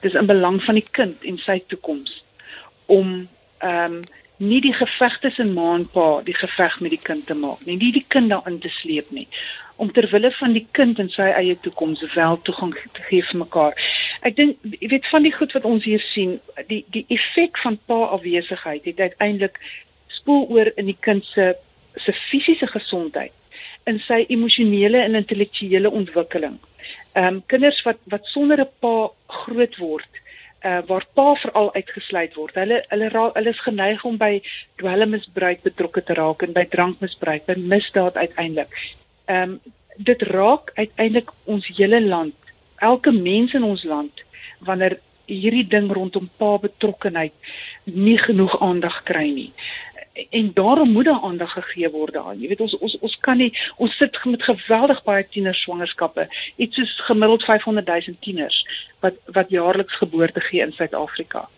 [0.00, 2.24] dis in belang van die kind en sy toekoms
[2.86, 4.02] om ehm um,
[4.40, 7.76] nie die geveg tussen ma en pa die geveg met die kind te maak nie,
[7.76, 9.28] nie die kind daarin te sleep nie
[9.80, 13.38] om ter wille van die kind en sy eie toekoms wel toegang te gee vir
[13.40, 13.76] mekaar.
[14.28, 16.34] Ek dink jy weet van die goed wat ons hier sien,
[16.68, 19.56] die die effek van pa afwesigheid het uiteindelik
[20.18, 21.54] spoel oor in die kind se
[21.96, 23.32] se fisiese gesondheid
[23.88, 26.60] in sy emosionele en intellektuele ontwikkeling.
[27.16, 28.94] Ehm um, kinders wat wat sonder 'n pa
[29.40, 30.19] groot word,
[30.64, 32.54] uh waar pa veral uitgesluit word.
[32.54, 34.42] Hulle hulle raak hulle is geneig om by
[34.82, 38.74] dwelmmisbruik betrokke te raak en by drankmisbruik, by misdaad uiteindelik.
[39.24, 39.60] Ehm um,
[39.96, 42.36] dit raak uiteindelik ons hele land,
[42.76, 44.22] elke mens in ons land
[44.64, 44.98] wanneer
[45.30, 47.32] hierdie ding rondom pa betrokkenheid
[47.84, 49.50] nie genoeg aandag kry nie
[50.12, 52.40] en daarom moet daar aandag gegee word daaraan.
[52.40, 56.26] Jy weet ons ons ons kan nie ons sit met geweldig baie tieners swangerskappe.
[56.56, 58.66] Iets soos gemiddeld 500 000 tieners
[59.00, 61.48] wat wat jaarliks geboorte gee in Suid-Afrika.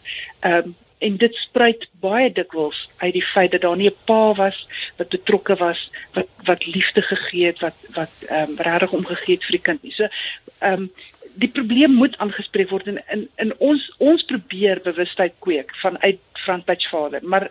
[0.40, 4.34] Ehm um, en dit spruit baie dikwels uit die feit dat daar nie 'n pa
[4.34, 9.34] was wat betrokke was wat wat liefde gegee het wat wat ehm um, regtig omgegee
[9.34, 9.92] het vir die kind nie.
[9.92, 10.08] So
[10.58, 10.92] ehm um,
[11.34, 16.64] die probleem moet aangespreek word en in in ons ons probeer bewustheid kweek vanuit Front
[16.64, 17.50] Patch Vader, maar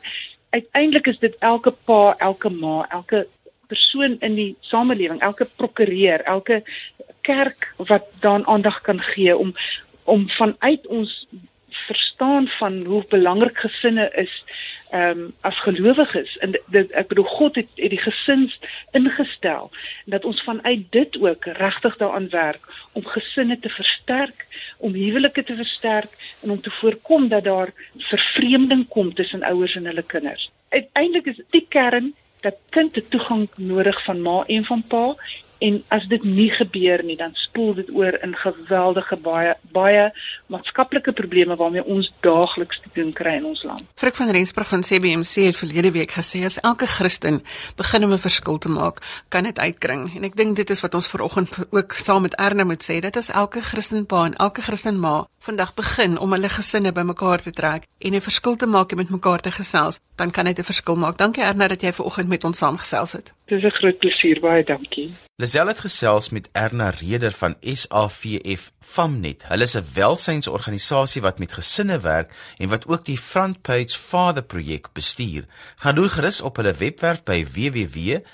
[0.51, 3.27] uiteindelik is dit elke pa, elke ma, elke
[3.71, 6.61] persoon in die samelewing, elke prokureur, elke
[7.21, 9.55] kerk wat daaraan aandag kan gee om
[10.03, 11.27] om vanuit ons
[11.87, 14.43] verstaan van hoe belangrik gesinne is
[14.91, 18.59] ehm um, as gelowiges en dit ek bedoel God het, het die gesins
[18.91, 19.69] ingestel
[20.05, 25.55] dat ons vanuit dit ook regtig daaraan werk om gesinne te versterk, om huwelike te
[25.55, 30.51] versterk en om te voorkom dat daar vervreemding kom tussen ouers en hulle kinders.
[30.69, 35.15] Uiteindelik is die kern dat kind te toegang nodig van ma en van pa
[35.61, 40.07] en as dit nie gebeur nie dan spoel dit oor in geweldige baie baie
[40.51, 43.85] maatskaplike probleme waarmee ons daagliks te doen kry in ons land.
[43.95, 47.41] Frik van Rensburg van CBC het verlede week gesê as elke Christen
[47.75, 50.15] begin om 'n verskil te maak, kan dit uitkring.
[50.15, 53.15] En ek dink dit is wat ons vanoggend ook saam met Erna moet sê, dit
[53.15, 57.51] is elke Christen pa en elke Christen ma vandag begin om hulle gesinne bymekaar te
[57.51, 60.63] trek en 'n verskil te maak en met mekaar te gesels, dan kan dit 'n
[60.63, 61.17] verskil maak.
[61.17, 63.33] Dankie Erna dat jy vanoggend met ons saamgesels het.
[63.51, 65.11] Dis 'n groot plesier, baie dankie.
[65.35, 69.43] Lisel het gesels met Erna Reder van SAVF Famnet.
[69.47, 74.43] Hulle is 'n welsynsorganisasie wat met gesinne werk en wat ook die Front Page Father
[74.43, 75.45] projek bestuur.
[75.75, 78.31] Gaan doen gerus op hulle webwerf by www.savf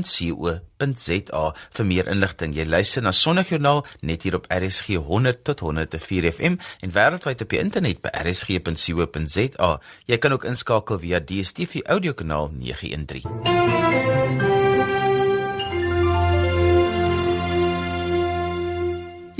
[0.00, 1.42] www.co.za
[1.76, 2.54] vir meer inligting.
[2.56, 7.52] Jy luister na Sondagjoernaal net hier op RSG 100 tot 104 FM en wêreldwyd op
[7.52, 9.74] die internet by rsg.co.za.
[10.06, 14.51] Jy kan ook inskakel via DStv audiokanaal 913.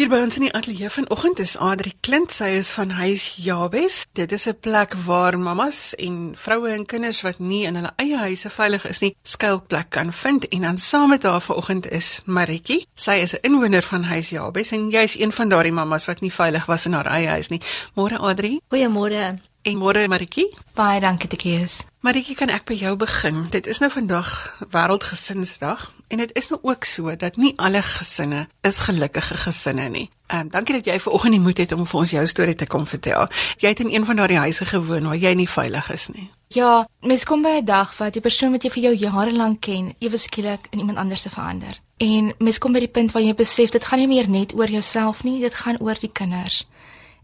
[0.03, 4.01] Hier by ons in die ateljee vanoggend is Adri Klint, sy is van Huis Jabes.
[4.19, 8.19] Dit is 'n plek waar mammas en vroue en kinders wat nie in hulle eie
[8.19, 12.85] huise veilig is nie, skuilplek kan vind en dan saam met haar vanoggend is Maritjie.
[12.95, 16.33] Sy is 'n inwoner van Huis Jabes en jy's een van daardie mammas wat nie
[16.33, 17.61] veilig was in haar eie huis nie.
[17.95, 18.61] Môre Adri.
[18.71, 19.52] Goeiemôre.
[19.63, 20.49] En môre Maritjie.
[20.75, 21.83] Baie dankie te kies.
[22.03, 23.47] Maritjie, kan ek by jou begin?
[23.51, 24.31] Dit is nou vandag
[24.75, 30.11] Wêreldgesinsdag En dit is nou ook so dat nie alle gesinne is gelukkige gesinne nie.
[30.27, 32.67] Ehm um, dankie dat jy vanoggend die moed het om vir ons jou storie te
[32.67, 33.27] kom vertel.
[33.57, 36.31] Jy het in een van daardie huise gewoon waar jy nie veilig is nie.
[36.49, 39.61] Ja, mens kom by 'n dag wat die persoon wat jy vir jou jare lank
[39.61, 41.81] ken, ewe skielik in iemand anders se verander.
[41.97, 44.71] En mens kom by die punt waar jy besef dit gaan nie meer net oor
[44.71, 46.67] jouself nie, dit gaan oor die kinders.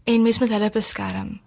[0.03, 1.39] En mens moet hulle beskerm.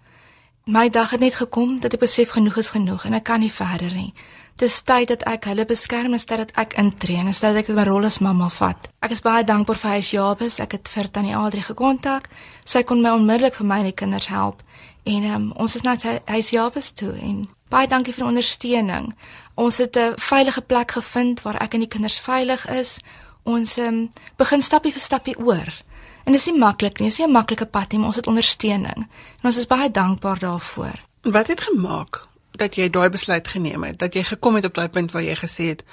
[0.65, 3.51] My dag het net gekom dat ek besef genoeg is genoeg en ek kan nie
[3.51, 4.13] verder nie.
[4.55, 8.07] Dis tyd dat ek hulle beskerm en dat ek intree en dat ek my rol
[8.07, 8.87] as mamma vat.
[9.03, 10.59] Ek is baie dankbaar vir Huis Jabes.
[10.63, 12.29] Ek het vir Tannie Adri gekontak.
[12.63, 14.63] Sy kon my onmiddellik vir my en die kinders help.
[15.03, 19.11] En um, ons is net Huis Jabes toe en baie dankie vir die ondersteuning.
[19.59, 22.99] Ons het 'n veilige plek gevind waar ek en die kinders veilig is.
[23.43, 25.67] Ons um, begin stappie vir stappie oor.
[26.23, 28.15] En dit is nie maklik nie, dit is nie 'n maklike pad nie, maar ons
[28.15, 28.99] het ondersteuning.
[29.41, 30.99] En ons is baie dankbaar daarvoor.
[31.21, 34.89] Wat het gemaak dat jy daai besluit geneem het, dat jy gekom het op daai
[34.89, 35.83] punt waar jy gesê het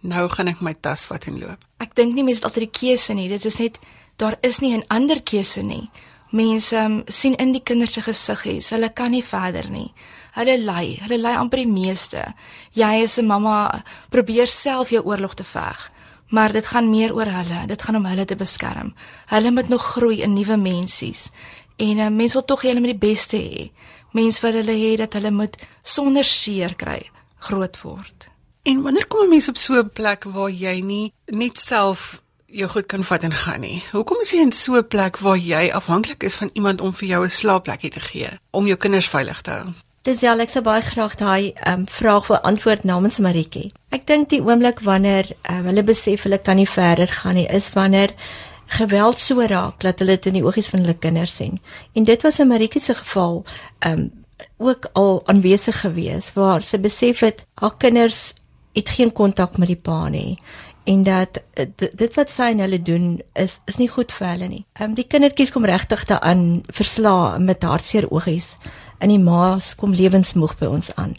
[0.00, 1.64] nou gaan ek my tas vat en loop.
[1.82, 3.28] Ek dink nie mense het altyd die keuse nie.
[3.28, 3.78] Dit is net
[4.16, 5.90] daar is nie 'n ander keuse nie.
[6.30, 9.92] Mense um, sien in die kinders se gesiggies, hulle kan nie verder nie.
[10.36, 12.34] Hulle ly, hulle ly amper die meeste.
[12.72, 15.90] Jy as 'n mamma probeer self jou oorlog te veg,
[16.28, 17.66] maar dit gaan meer oor hulle.
[17.66, 18.94] Dit gaan om hulle te beskerm.
[19.26, 21.30] Hulle moet nog groei in nuwe mensies.
[21.76, 23.70] En uh, mense wil tog hê hulle moet die beste hê
[24.16, 27.02] mens wat hulle hê dat hulle moet sonder seer kry
[27.48, 28.28] groot word.
[28.68, 32.68] En wanneer kom 'n mens op so 'n plek waar jy nie net self jou
[32.68, 33.82] goed kan vat en gaan nie?
[33.92, 37.08] Hoekom is jy in so 'n plek waar jy afhanklik is van iemand om vir
[37.08, 39.66] jou 'n slaapplekkie te gee om jou kinders veilig te hou?
[40.06, 43.72] Dis ja, ek sou baie graag daai um, vraag wil antwoord namens Maritjie.
[43.90, 47.72] Ek dink die oomblik wanneer um, hulle besef hulle kan nie verder gaan nie, is
[47.74, 48.14] wanneer
[48.78, 51.58] geweld so raak dat hulle dit in die oogies van hulle kinders sien.
[51.98, 53.42] En dit was in Maritjie se geval
[53.88, 54.08] um
[54.62, 58.32] ook al aanwesig gewees waar sy besef het haar kinders
[58.74, 60.38] het geen kontak met die pa nie
[60.86, 64.48] en dat eh, dit wat sy en hulle doen is is nie goed vir hulle
[64.48, 64.64] nie.
[64.80, 68.54] Um die kindertjies kom regtig daaraan versla met hartseer oogies
[69.00, 71.16] in die maas kom lewensmoeg by ons aan.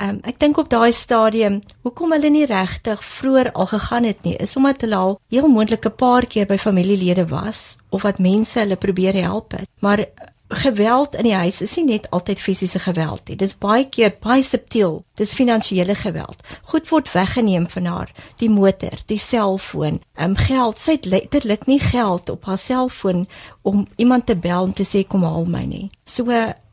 [0.00, 4.22] Ehm um, ek dink op daai stadium, hoekom hulle nie regtig vroeër al gegaan het
[4.24, 8.18] nie, is omdat hulle al heel moontlik 'n paar keer by familielede was of wat
[8.18, 9.68] mense hulle probeer help het.
[9.80, 10.06] Maar
[10.54, 13.36] geweld in die huis is nie net altyd fisiese geweld nie.
[13.36, 15.04] Dis baie keer baie subtiel.
[15.14, 16.42] Dis finansiële geweld.
[16.62, 20.78] Goed word weggeneem van haar, die motor, die selfoon, ehm um, geld.
[20.78, 23.26] Sy het letterlik nie geld op haar selfoon
[23.62, 25.90] om iemand te bel en te sê kom haal my nie.
[26.04, 26.24] So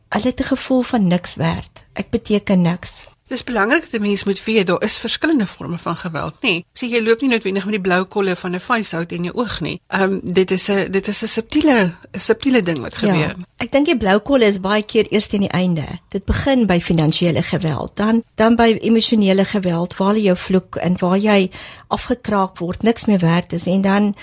[0.10, 1.84] hulle het 'n gevoel van niks werd.
[1.94, 3.08] Ek beteken niks.
[3.30, 6.40] Dis belangrik dat 'n mens moet weet daar is verskillende forme van geweld, nê.
[6.40, 9.36] Nee, sê jy loop nie noodwendig met die blou kolle van 'n vuishout in jou
[9.36, 9.82] oog nie.
[9.88, 13.18] Ehm um, dit is 'n dit is 'n subtiele 'n subtiele ding wat gebeur.
[13.18, 15.86] Ja, ek dink die blou kolle is baie keer eers teen die einde.
[16.08, 20.98] Dit begin by finansiële geweld, dan dan by emosionele geweld waar jy jou vloek en
[20.98, 21.52] waar jy
[21.88, 24.16] afgekraak word, niks meer werd is en dan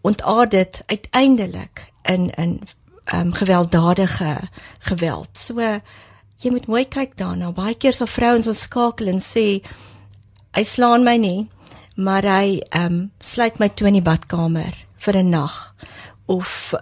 [0.00, 2.60] ontaard dit uiteindelik in in
[3.14, 4.36] um, gewelddadige
[4.78, 5.28] geweld.
[5.38, 5.60] So
[6.40, 7.52] jy moet mooi kyk daarna.
[7.52, 9.60] Baie keer sal vrouens ons skakel en sê
[10.56, 11.48] hy slaan my nie,
[11.96, 15.74] maar hy ehm um, sluit my toe in die badkamer vir 'n nag
[16.26, 16.80] of uh,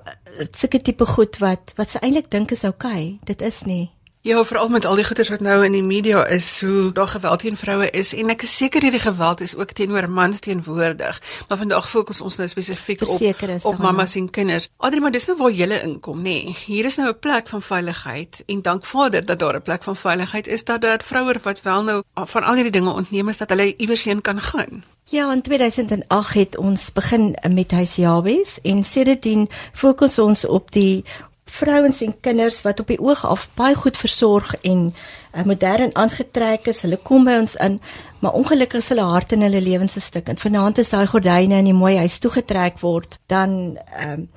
[0.53, 3.19] sulke tipe goed wat wat sy eintlik dink is oukei.
[3.19, 3.19] Okay.
[3.25, 3.91] Dit is nie.
[4.29, 7.41] Ja, veral met al die goeters wat nou in die media is, hoe daar geweld
[7.41, 11.21] teen vroue is en ek is seker hierdie geweld is ook teenoor mans teenwoordig.
[11.49, 14.69] Maar vandag fokus ons nou spesifiek op op mammas en kinders.
[14.77, 16.35] Adri, maar dis nou waar jy inkom, nê?
[16.45, 16.57] Nee.
[16.67, 19.97] Hier is nou 'n plek van veiligheid en dank Vader dat daar 'n plek van
[19.97, 23.49] veiligheid is dat dat vroue wat wel nou van al hierdie dinge ontneem is dat
[23.49, 24.85] hulle iewers heen kan gaan.
[25.05, 31.05] Ja, in 2008 het ons begin met huis Jabes en sedertdien fokus ons op die
[31.49, 36.69] vrouens en kinders wat op die oog af baie goed versorg en uh, modern aangetrek
[36.73, 36.83] is.
[36.85, 37.79] Hulle kom by ons in,
[38.23, 40.29] maar ongelukkig is hulle hart en hulle lewens se stuk.
[40.29, 44.29] En vanaand is daai gordyne in die mooi huis toegetrek word, dan ehm um,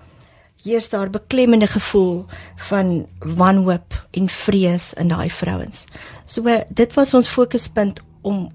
[0.62, 2.26] hier is daar beklemmende gevoel
[2.70, 5.88] van wanhoop en vrees in daai vrouens.
[6.26, 8.52] So uh, dit was ons fokuspunt om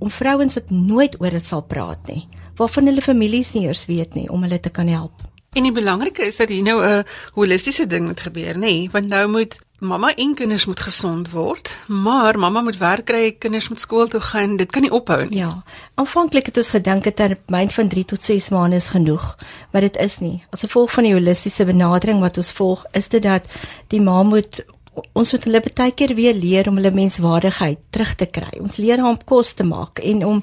[0.00, 2.22] om vrouens wat nooit oor dit sal praat nie,
[2.56, 5.29] waarvan hulle families nie eers weet nie om hulle te kan help.
[5.50, 8.58] En die belangrike is dat hier nou 'n holistiese ding moet gebeur, nê?
[8.58, 8.90] Nee?
[8.90, 13.68] Want nou moet mamma en kinders moet gesond word, maar mamma moet werk kry, kinders
[13.68, 14.56] moet skool toe gaan.
[14.56, 15.38] Dit kan nie ophou nie.
[15.38, 15.62] Ja.
[15.94, 19.36] Aanvanklik het ons gedink dat 'n termyn van 3 tot 6 maande is genoeg,
[19.72, 20.44] maar dit is nie.
[20.50, 23.46] As gevolg van die holistiese benadering wat ons volg, is dit dat
[23.88, 24.64] die ma moet
[25.12, 28.60] ons moet hulle baie keer weer leer om hulle menswaardigheid terug te kry.
[28.60, 30.42] Ons leer haar om kos te maak en om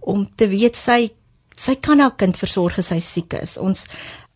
[0.00, 1.10] om te weet sy
[1.58, 3.56] sy kan haar kind versorg as hy siek is.
[3.56, 3.84] Ons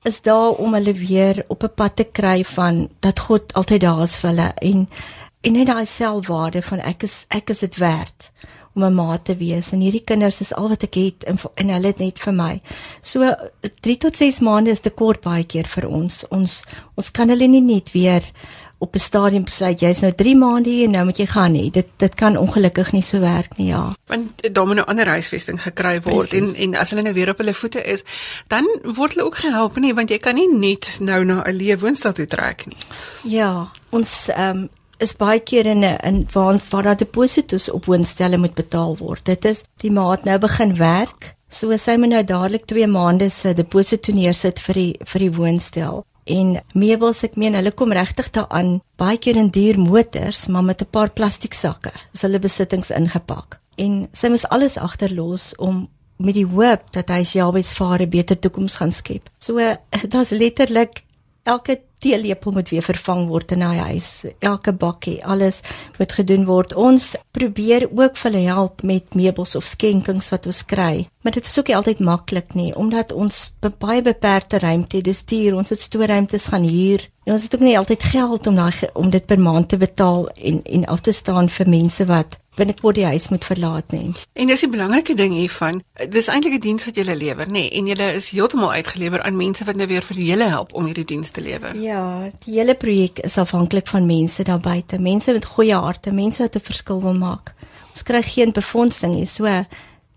[0.03, 4.03] is daar om hulle weer op 'n pad te kry van dat God altyd daar
[4.03, 4.89] is vir hulle en
[5.41, 8.31] en net daai selfwaarde van ek is ek is dit werd
[8.75, 11.69] om 'n ma te wees en hierdie kinders is al wat ek het en, en
[11.69, 12.61] hulle het net vir my.
[13.03, 13.35] So
[13.81, 16.25] 3 tot 6 maande is te kort baie keer vir ons.
[16.31, 16.63] Ons
[16.95, 18.23] ons kan hulle nie net weer
[18.83, 21.71] op 'n stadium besluit jy's nou 3 maande hier en nou moet jy gaan nie.
[21.71, 23.95] Dit dit kan ongelukkig nie so werk nie, ja.
[24.07, 26.55] Want dan moet 'n ander huisvesting gekry word Precies.
[26.55, 28.03] en en as hulle nou weer op hulle voete is,
[28.47, 31.79] dan word hulle ook gehelp nie want jy kan nie net nou na 'n leë
[31.79, 32.77] woonstel toe trek nie.
[33.23, 34.69] Ja, ons ehm um,
[34.99, 39.25] is baie keer in 'n in waar waar daar depositos op woonstelle moet betaal word.
[39.25, 41.35] Dit is die maat nou begin werk.
[41.49, 46.05] So sy moet nou dadelik 2 maande se deposito neersit vir die vir die woonstel
[46.25, 48.81] en meubels ek meen hulle kom regtig daaraan.
[48.97, 53.61] Baie keer in duur motors maar met 'n paar plastiek sakke is hulle besittings ingepak.
[53.77, 58.39] En sy moet alles agterlos om met die hoop dat hy se Jabes vader beter
[58.39, 59.31] toekoms gaan skep.
[59.39, 59.59] So
[60.13, 61.05] dit's letterlik
[61.43, 64.09] elke teelepel moet weer vervang word in hy huis.
[64.43, 65.61] Elke bakkie, alles
[65.99, 66.75] moet gedoen word.
[66.75, 71.07] Ons probeer ook vir hulle help met meubels of skenkings wat ons kry.
[71.23, 75.07] Maar dit is ook nie altyd maklik nie omdat ons baie beperkte ruimte het.
[75.07, 75.57] Dis duur.
[75.57, 77.07] Ons het stoorruimtes gaan huur.
[77.25, 80.27] En ons het ook nie altyd geld om daai om dit per maand te betaal
[80.29, 84.13] en en af te staan vir mense wat binnekort die huis moet verlaat nie.
[84.33, 87.87] En dis die belangrike ding hiervan, dis eintlik 'n diens wat jy lewer, nê, en
[87.87, 91.31] jy is heeltemal uitgelewer aan mense wat nou weer vir julle help om hierdie diens
[91.31, 91.77] te lewer.
[91.77, 96.43] Ja, die hele projek is afhanklik van mense daar buite, mense met goeie harte, mense
[96.43, 97.55] wat 'n verskil wil maak.
[97.91, 99.65] Ons kry geen befondsing nie, so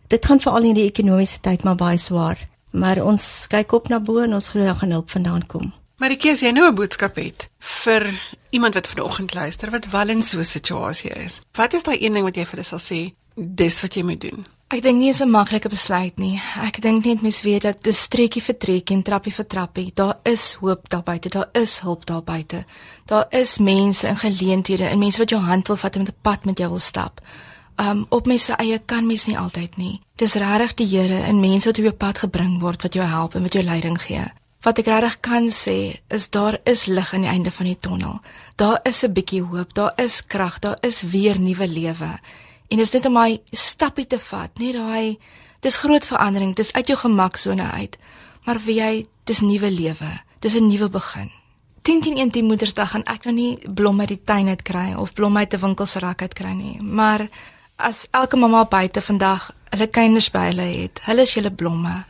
[0.08, 2.38] dit gaan veral in die ekonomiese tyd maar baie swaar.
[2.72, 5.74] Maar ons kyk op na bo en ons glo daar gaan hulp vandaan kom.
[5.96, 8.04] Marieke, as jy nou 'n boodskap het vir
[8.52, 11.40] iemand wat vanoggend luister wat wel in so 'n situasie is.
[11.54, 14.22] Wat is daai een ding wat jy vir hulle sal sê, dis wat jy moet
[14.22, 14.46] doen?
[14.68, 16.42] Ek dink nie is 'n maklike besluit nie.
[16.62, 19.92] Ek dink net mens weet dat dis streekie vir treekie en trappie vir trappie.
[19.94, 21.30] Daar is hoop daar buite.
[21.30, 22.66] Daar is hulp daar buite.
[23.06, 26.46] Daar is mense en geleenthede en mense wat jou hand wil vat en 'n pad
[26.46, 27.22] met jou wil stap.
[27.78, 30.02] Um op mense eie kan mens nie altyd nie.
[30.16, 33.36] Dis regtig die Here en mense wat op jou pad gebring word wat jou help
[33.36, 34.24] en wat jou leiding gee.
[34.66, 38.16] Wat ek regtig kan sê is daar is lig aan die einde van die tonnel.
[38.58, 42.20] Daar is 'n bietjie hoop, daar is krag, daar is weer nuwe lewe.
[42.70, 45.18] En dit is net om my stappie te vat, net daai
[45.60, 47.98] dis groot verandering, dis uit jou gemaksone uit.
[48.46, 50.22] Maar vir jy, dis nuwe lewe.
[50.40, 51.32] Dis 'n nuwe begin.
[51.82, 55.54] 10-10-1 Moedersdag gaan ek nou nie blomme uit die tuin uit kry of blomme uit
[55.54, 57.30] 'n winkel se rak uit kry nie, maar
[57.76, 62.06] as elke mamma buite vandag hulle kinders by hulle het, hulle is julle blomme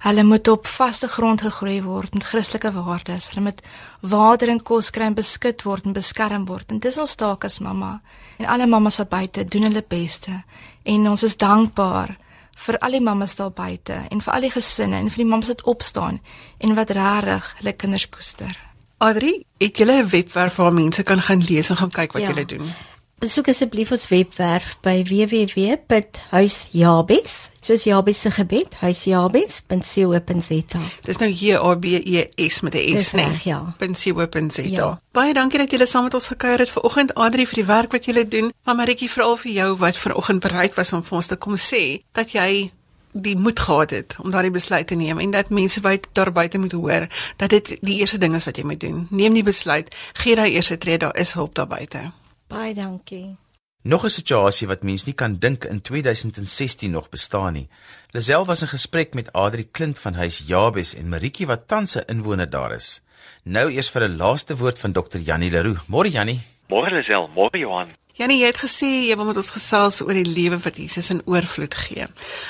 [0.00, 3.28] Hulle moet op vaste grond gegroei word met Christelike waardes.
[3.28, 3.60] Hulle moet
[4.00, 6.70] water en kos kry en beskik word en beskerm word.
[6.72, 8.00] En dis ons taak as mamma.
[8.38, 10.42] En alle mammas daar buite doen hulle beste.
[10.88, 12.16] En ons is dankbaar
[12.64, 15.52] vir al die mammas daar buite en vir al die gesinne en vir die mammas
[15.52, 16.20] wat opstaan
[16.58, 18.56] en wat regtig hulle kinders koester.
[19.00, 22.28] Adri, het julle 'n webwerf waar mense kan gaan lees en gaan kyk wat Ja.
[22.28, 22.72] julle doen?
[23.20, 30.80] Besoek asseblief ons webwerf by www.huisjabes, soos Jabes se gebed, huisjabes.co.za.
[31.04, 33.28] Dis nou J A B E S met 'n S, Dis nee.
[33.44, 33.76] ja.
[33.76, 34.64] .co.za.
[34.64, 35.00] Ja.
[35.12, 38.04] Baie dankie dat julle saam met ons gekuier het vanoggend Adri vir die werk wat
[38.04, 38.52] julle doen.
[38.64, 42.02] Maar Maritjie veral vir jou wat vanoggend bereid was om vir ons te kom sê
[42.12, 42.70] dat jy
[43.12, 46.58] die moed gehad het om daardie besluit te neem en dat mense buite daar buite
[46.58, 47.06] moet hoor
[47.36, 49.06] dat dit die eerste ding is wat jy moet doen.
[49.10, 52.12] Neem die besluit, gee daai eerste tree, daar is hulp daar buite.
[52.50, 53.36] Baie dankie.
[53.82, 57.68] Nog 'n situasie wat mens nie kan dink in 2016 nog bestaan nie.
[58.10, 62.02] Lisel was in gesprek met Adri Klint van Huis Jabes en Maritjie wat tans 'n
[62.06, 63.00] inwoner daar is.
[63.42, 65.18] Nou eers vir 'n laaste woord van Dr.
[65.18, 65.80] Jannie Leroux.
[65.86, 66.40] Môre Jannie.
[66.68, 67.88] Môre Lisel, môre Johan.
[68.12, 71.22] Janie, jy het gesê jy wil met ons gesels oor die lewe wat Jesus in
[71.24, 72.06] oorvloed gee.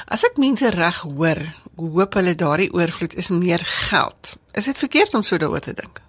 [0.07, 4.37] As ek mense reg hoor, hoop hulle daardie oorvloed is meer geld.
[4.53, 6.01] Is dit verkeerd om so daaroor te dink?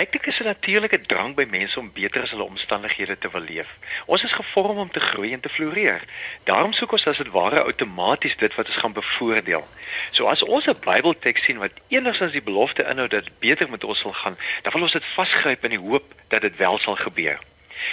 [0.00, 3.30] Ek dink dit is 'n natuurlike drang by mense om beter as hulle omstandighede te
[3.30, 3.68] wil leef.
[4.06, 6.02] Ons is gevorm om te groei en te floreer.
[6.44, 9.68] Daarom soek ons as dit ware outomaties dit wat ons gaan bevoordeel.
[10.10, 13.84] So as ons 'n Bybelteks sien wat enigstens die belofte inhou dat dit beter met
[13.84, 16.96] ons sal gaan, dan wil ons dit vasgryp in die hoop dat dit wel sal
[16.96, 17.38] gebeur.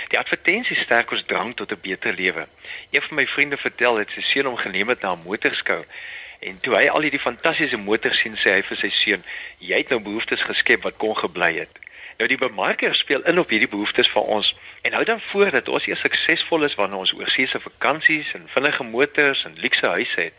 [0.08, 2.47] Die advertensie sterk ons drang tot 'n beter lewe.
[2.91, 5.84] Een van my vriende vertel dat sy seun hom geneem het na 'n motorskou
[6.39, 9.24] en toe hy al hierdie fantastiese motors sien, sê hy vir sy seun:
[9.58, 11.80] "Jy het nou behoeftes geskep wat kon gebly het."
[12.18, 15.68] Nou die bemarker speel in op hierdie behoeftes van ons en hou dan voor dat
[15.70, 20.34] ons eers suksesvol is wanneer ons oorseese vakansies en vinnige motors en luukse huise het.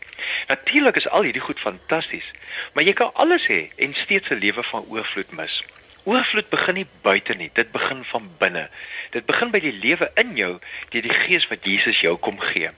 [0.47, 2.27] Natuurlik is al hierdie goed fantasties,
[2.73, 5.63] maar jy kan alles hê en steeds 'n lewe van oorvloed mis.
[6.03, 8.69] Oorvloed begin nie buite nie, dit begin van binne.
[9.15, 10.59] Dit begin by die lewe in jou
[10.89, 12.69] deur die gees wat Jesus jou kom gee.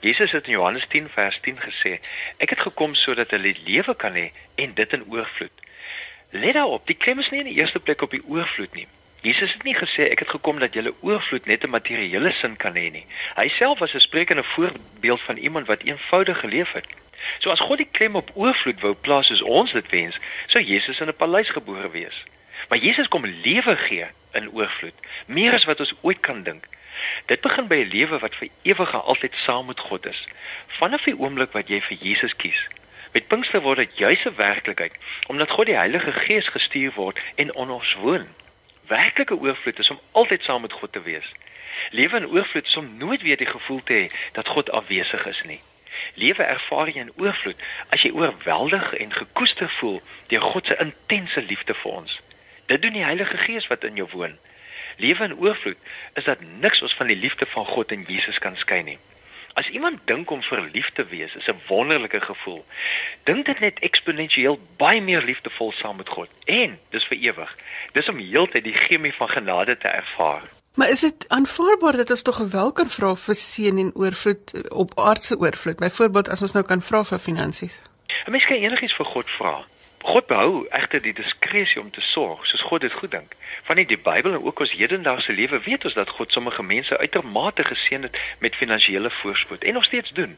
[0.00, 2.00] Jesus het in Johannes 10 vers 10 gesê:
[2.36, 5.61] "Ek het gekom sodat hulle lewe kan hê en dit in oorvloed."
[6.32, 8.86] Let daarop, die klem is nie in die eerste plek op die oorvloed nie.
[9.20, 12.74] Jesus het nie gesê ek het gekom dat julle oorvloed net 'n materiële sin kan
[12.74, 13.04] hê nie.
[13.36, 16.86] Hy self was 'n sprekende voorbeeld van iemand wat eenvoudig geleef het.
[17.38, 21.00] So as God die klem op oorvloed wou plaas soos ons dit wens, sou Jesus
[21.00, 22.24] in 'n paleis gebore wees.
[22.68, 24.94] Maar Jesus kom lewe gee in oorvloed,
[25.26, 26.66] meer as wat ons ooit kan dink.
[27.26, 30.26] Dit begin by 'n lewe wat vir ewig en altyd saam met God is.
[30.66, 32.68] Vanaf die oomblik wat jy vir Jesus kies,
[33.12, 34.94] met Pinkster word dit juis 'n werklikheid,
[35.26, 38.28] omdat God die Heilige Gees gestuur word en in ons woon.
[38.86, 41.32] Werklike oorvloed is om altyd saam met God te wees.
[41.90, 45.42] Lewe in oorvloed is om nooit weer die gevoel te hê dat God afwesig is
[45.42, 45.60] nie.
[46.14, 51.42] Lewe ervaar jy in oorvloed as jy oorweldig en gekoester voel deur God se intense
[51.42, 52.20] liefde vir ons.
[52.66, 54.38] Dit doen die Heilige Gees wat in jou woon.
[54.96, 55.76] Lewe in oorvloed
[56.14, 58.98] is dat niks ons van die liefde van God en Jesus kan skei nie.
[59.54, 62.64] As iemand dink om verlief te wees, is 'n wonderlike gevoel.
[63.24, 67.56] Dink dit net eksponensieel baie meer liefdevol saam met God en dis vir ewig.
[67.92, 70.42] Dis om heeltyd die chemie van genade te ervaar.
[70.74, 74.62] Maar is dit aanvaarbaar dat ons tog wel kan vra vir seën en oorvloed eh,
[74.68, 75.76] op aardse oorvloed?
[75.76, 77.82] Byvoorbeeld as ons nou kan vra vir finansies.
[78.26, 79.64] 'n Mens kan enigiets vir God vra.
[80.02, 83.36] God behou egter die diskresie om te sorg, soos God dit goed dink.
[83.68, 86.98] Van die, die Bybel en ook ons hedendaagse lewe weet ons dat God sommige mense
[86.98, 90.34] uitermate geseën het met finansiële voorspoed en nog steeds doen.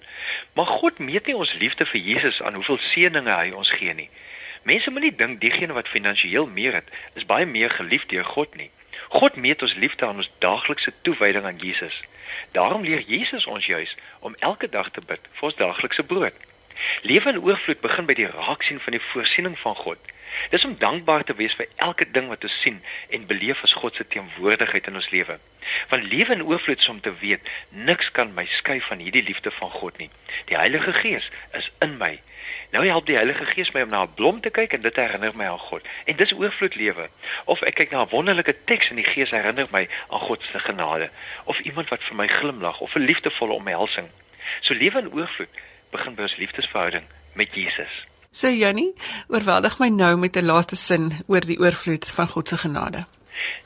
[0.52, 4.10] Maar God meet nie ons liefde vir Jesus aan hoeveel seëninge hy ons gee nie.
[4.68, 8.70] Mense moenie dink diegene wat finansiëel meer het, is baie meer geliefd deur God nie.
[9.08, 12.02] God meet ons liefde aan ons daaglikse toewyding aan Jesus.
[12.52, 16.36] Daarom leer Jesus ons juis om elke dag te bid vir ons daaglikse brood.
[17.02, 20.12] Lewe in oorvloed begin by die raaksien van die voorsiening van God.
[20.50, 23.96] Dis om dankbaar te wees vir elke ding wat ons sien en beleef as God
[23.96, 25.38] se teenwoordigheid in ons lewe.
[25.88, 29.50] Want lewe in oorvloed is om te weet niks kan my skei van hierdie liefde
[29.58, 30.10] van God nie.
[30.50, 32.18] Die Heilige Gees is in my.
[32.74, 35.36] Nou help die Heilige Gees my om na 'n blom te kyk en dit herinner
[35.36, 35.86] my aan God.
[36.04, 37.08] En dis oorvloed lewe.
[37.44, 40.58] Of ek kyk na 'n wonderlike teks en die Gees herinner my aan God se
[40.58, 41.10] genade,
[41.44, 44.10] of iemand wat vir my glimlag of 'n liefdevolle omhelsing.
[44.60, 45.48] So lewe in oorvloed
[45.94, 47.06] begin by ons liefdesverhouding
[47.38, 47.94] met Jesus.
[48.34, 48.90] So Jannie,
[49.30, 53.04] oorweldig my nou met 'n laaste sin oor die oorvloed van God se genade.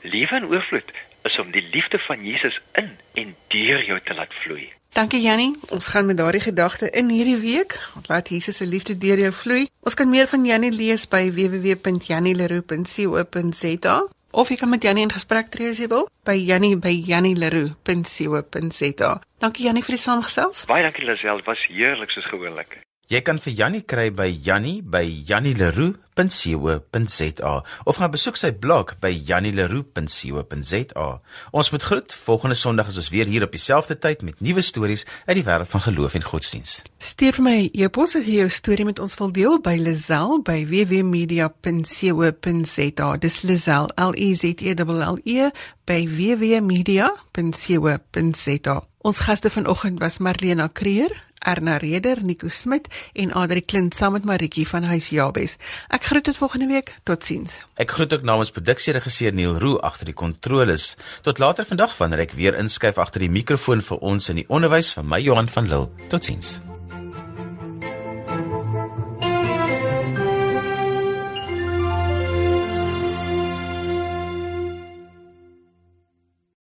[0.01, 0.91] Lewe in oorvloed
[1.23, 4.73] is om die liefde van Jesus in en deur jou te laat vloei.
[4.93, 5.55] Dankie Jannie.
[5.69, 7.89] Ons gaan met daardie gedagte in hierdie week.
[8.07, 9.67] Laat Jesus se liefde deur jou vloei.
[9.79, 15.47] Ons kan meer van Jannie lees by www.jannieleroux.co.za of jy kan met Jannie in gesprek
[15.53, 19.21] tree as jy wil by jannie@jannieleroux.co.za.
[19.39, 20.65] Dankie Jannie vir die saamgesels.
[20.67, 22.79] Baie dankie Lisel, dit was heerlik soos gewoonlik.
[23.09, 27.53] Jy kan vir Jannie kry by Jannie by jannieleroe.co.za
[27.89, 31.07] of gaan besoek sy blog by jannieleroe.co.za.
[31.49, 32.13] Ons moet groet.
[32.13, 35.71] Volgende Sondag is ons weer hier op dieselfde tyd met nuwe stories uit die wêreld
[35.73, 36.71] van geloof en godsdiens.
[37.01, 40.69] Stuur vir my e-pos as jy jou storie met ons wil deel by Lazel by
[40.69, 43.09] www.media.co.za.
[43.25, 45.49] Dis Lazel L E Z E L L E
[45.89, 48.88] by www.media.co.za.
[49.01, 54.25] Ons gaste vanoggend was Marlena Creer, Erna Reder, Nico Smit en Adri Klint saam met
[54.27, 55.55] Maritjie van Huis Jabes.
[55.87, 56.91] Ek groet tot volgende week.
[57.07, 57.61] Totsiens.
[57.79, 60.97] Ek groet ook namens produksieregisseur Neil Roo agter die kontroles.
[61.23, 64.91] Tot later vandag wanneer ek weer inskuif agter die mikrofoon vir ons in die onderwys
[64.99, 65.87] van my Johan van Lille.
[66.11, 66.57] Totsiens.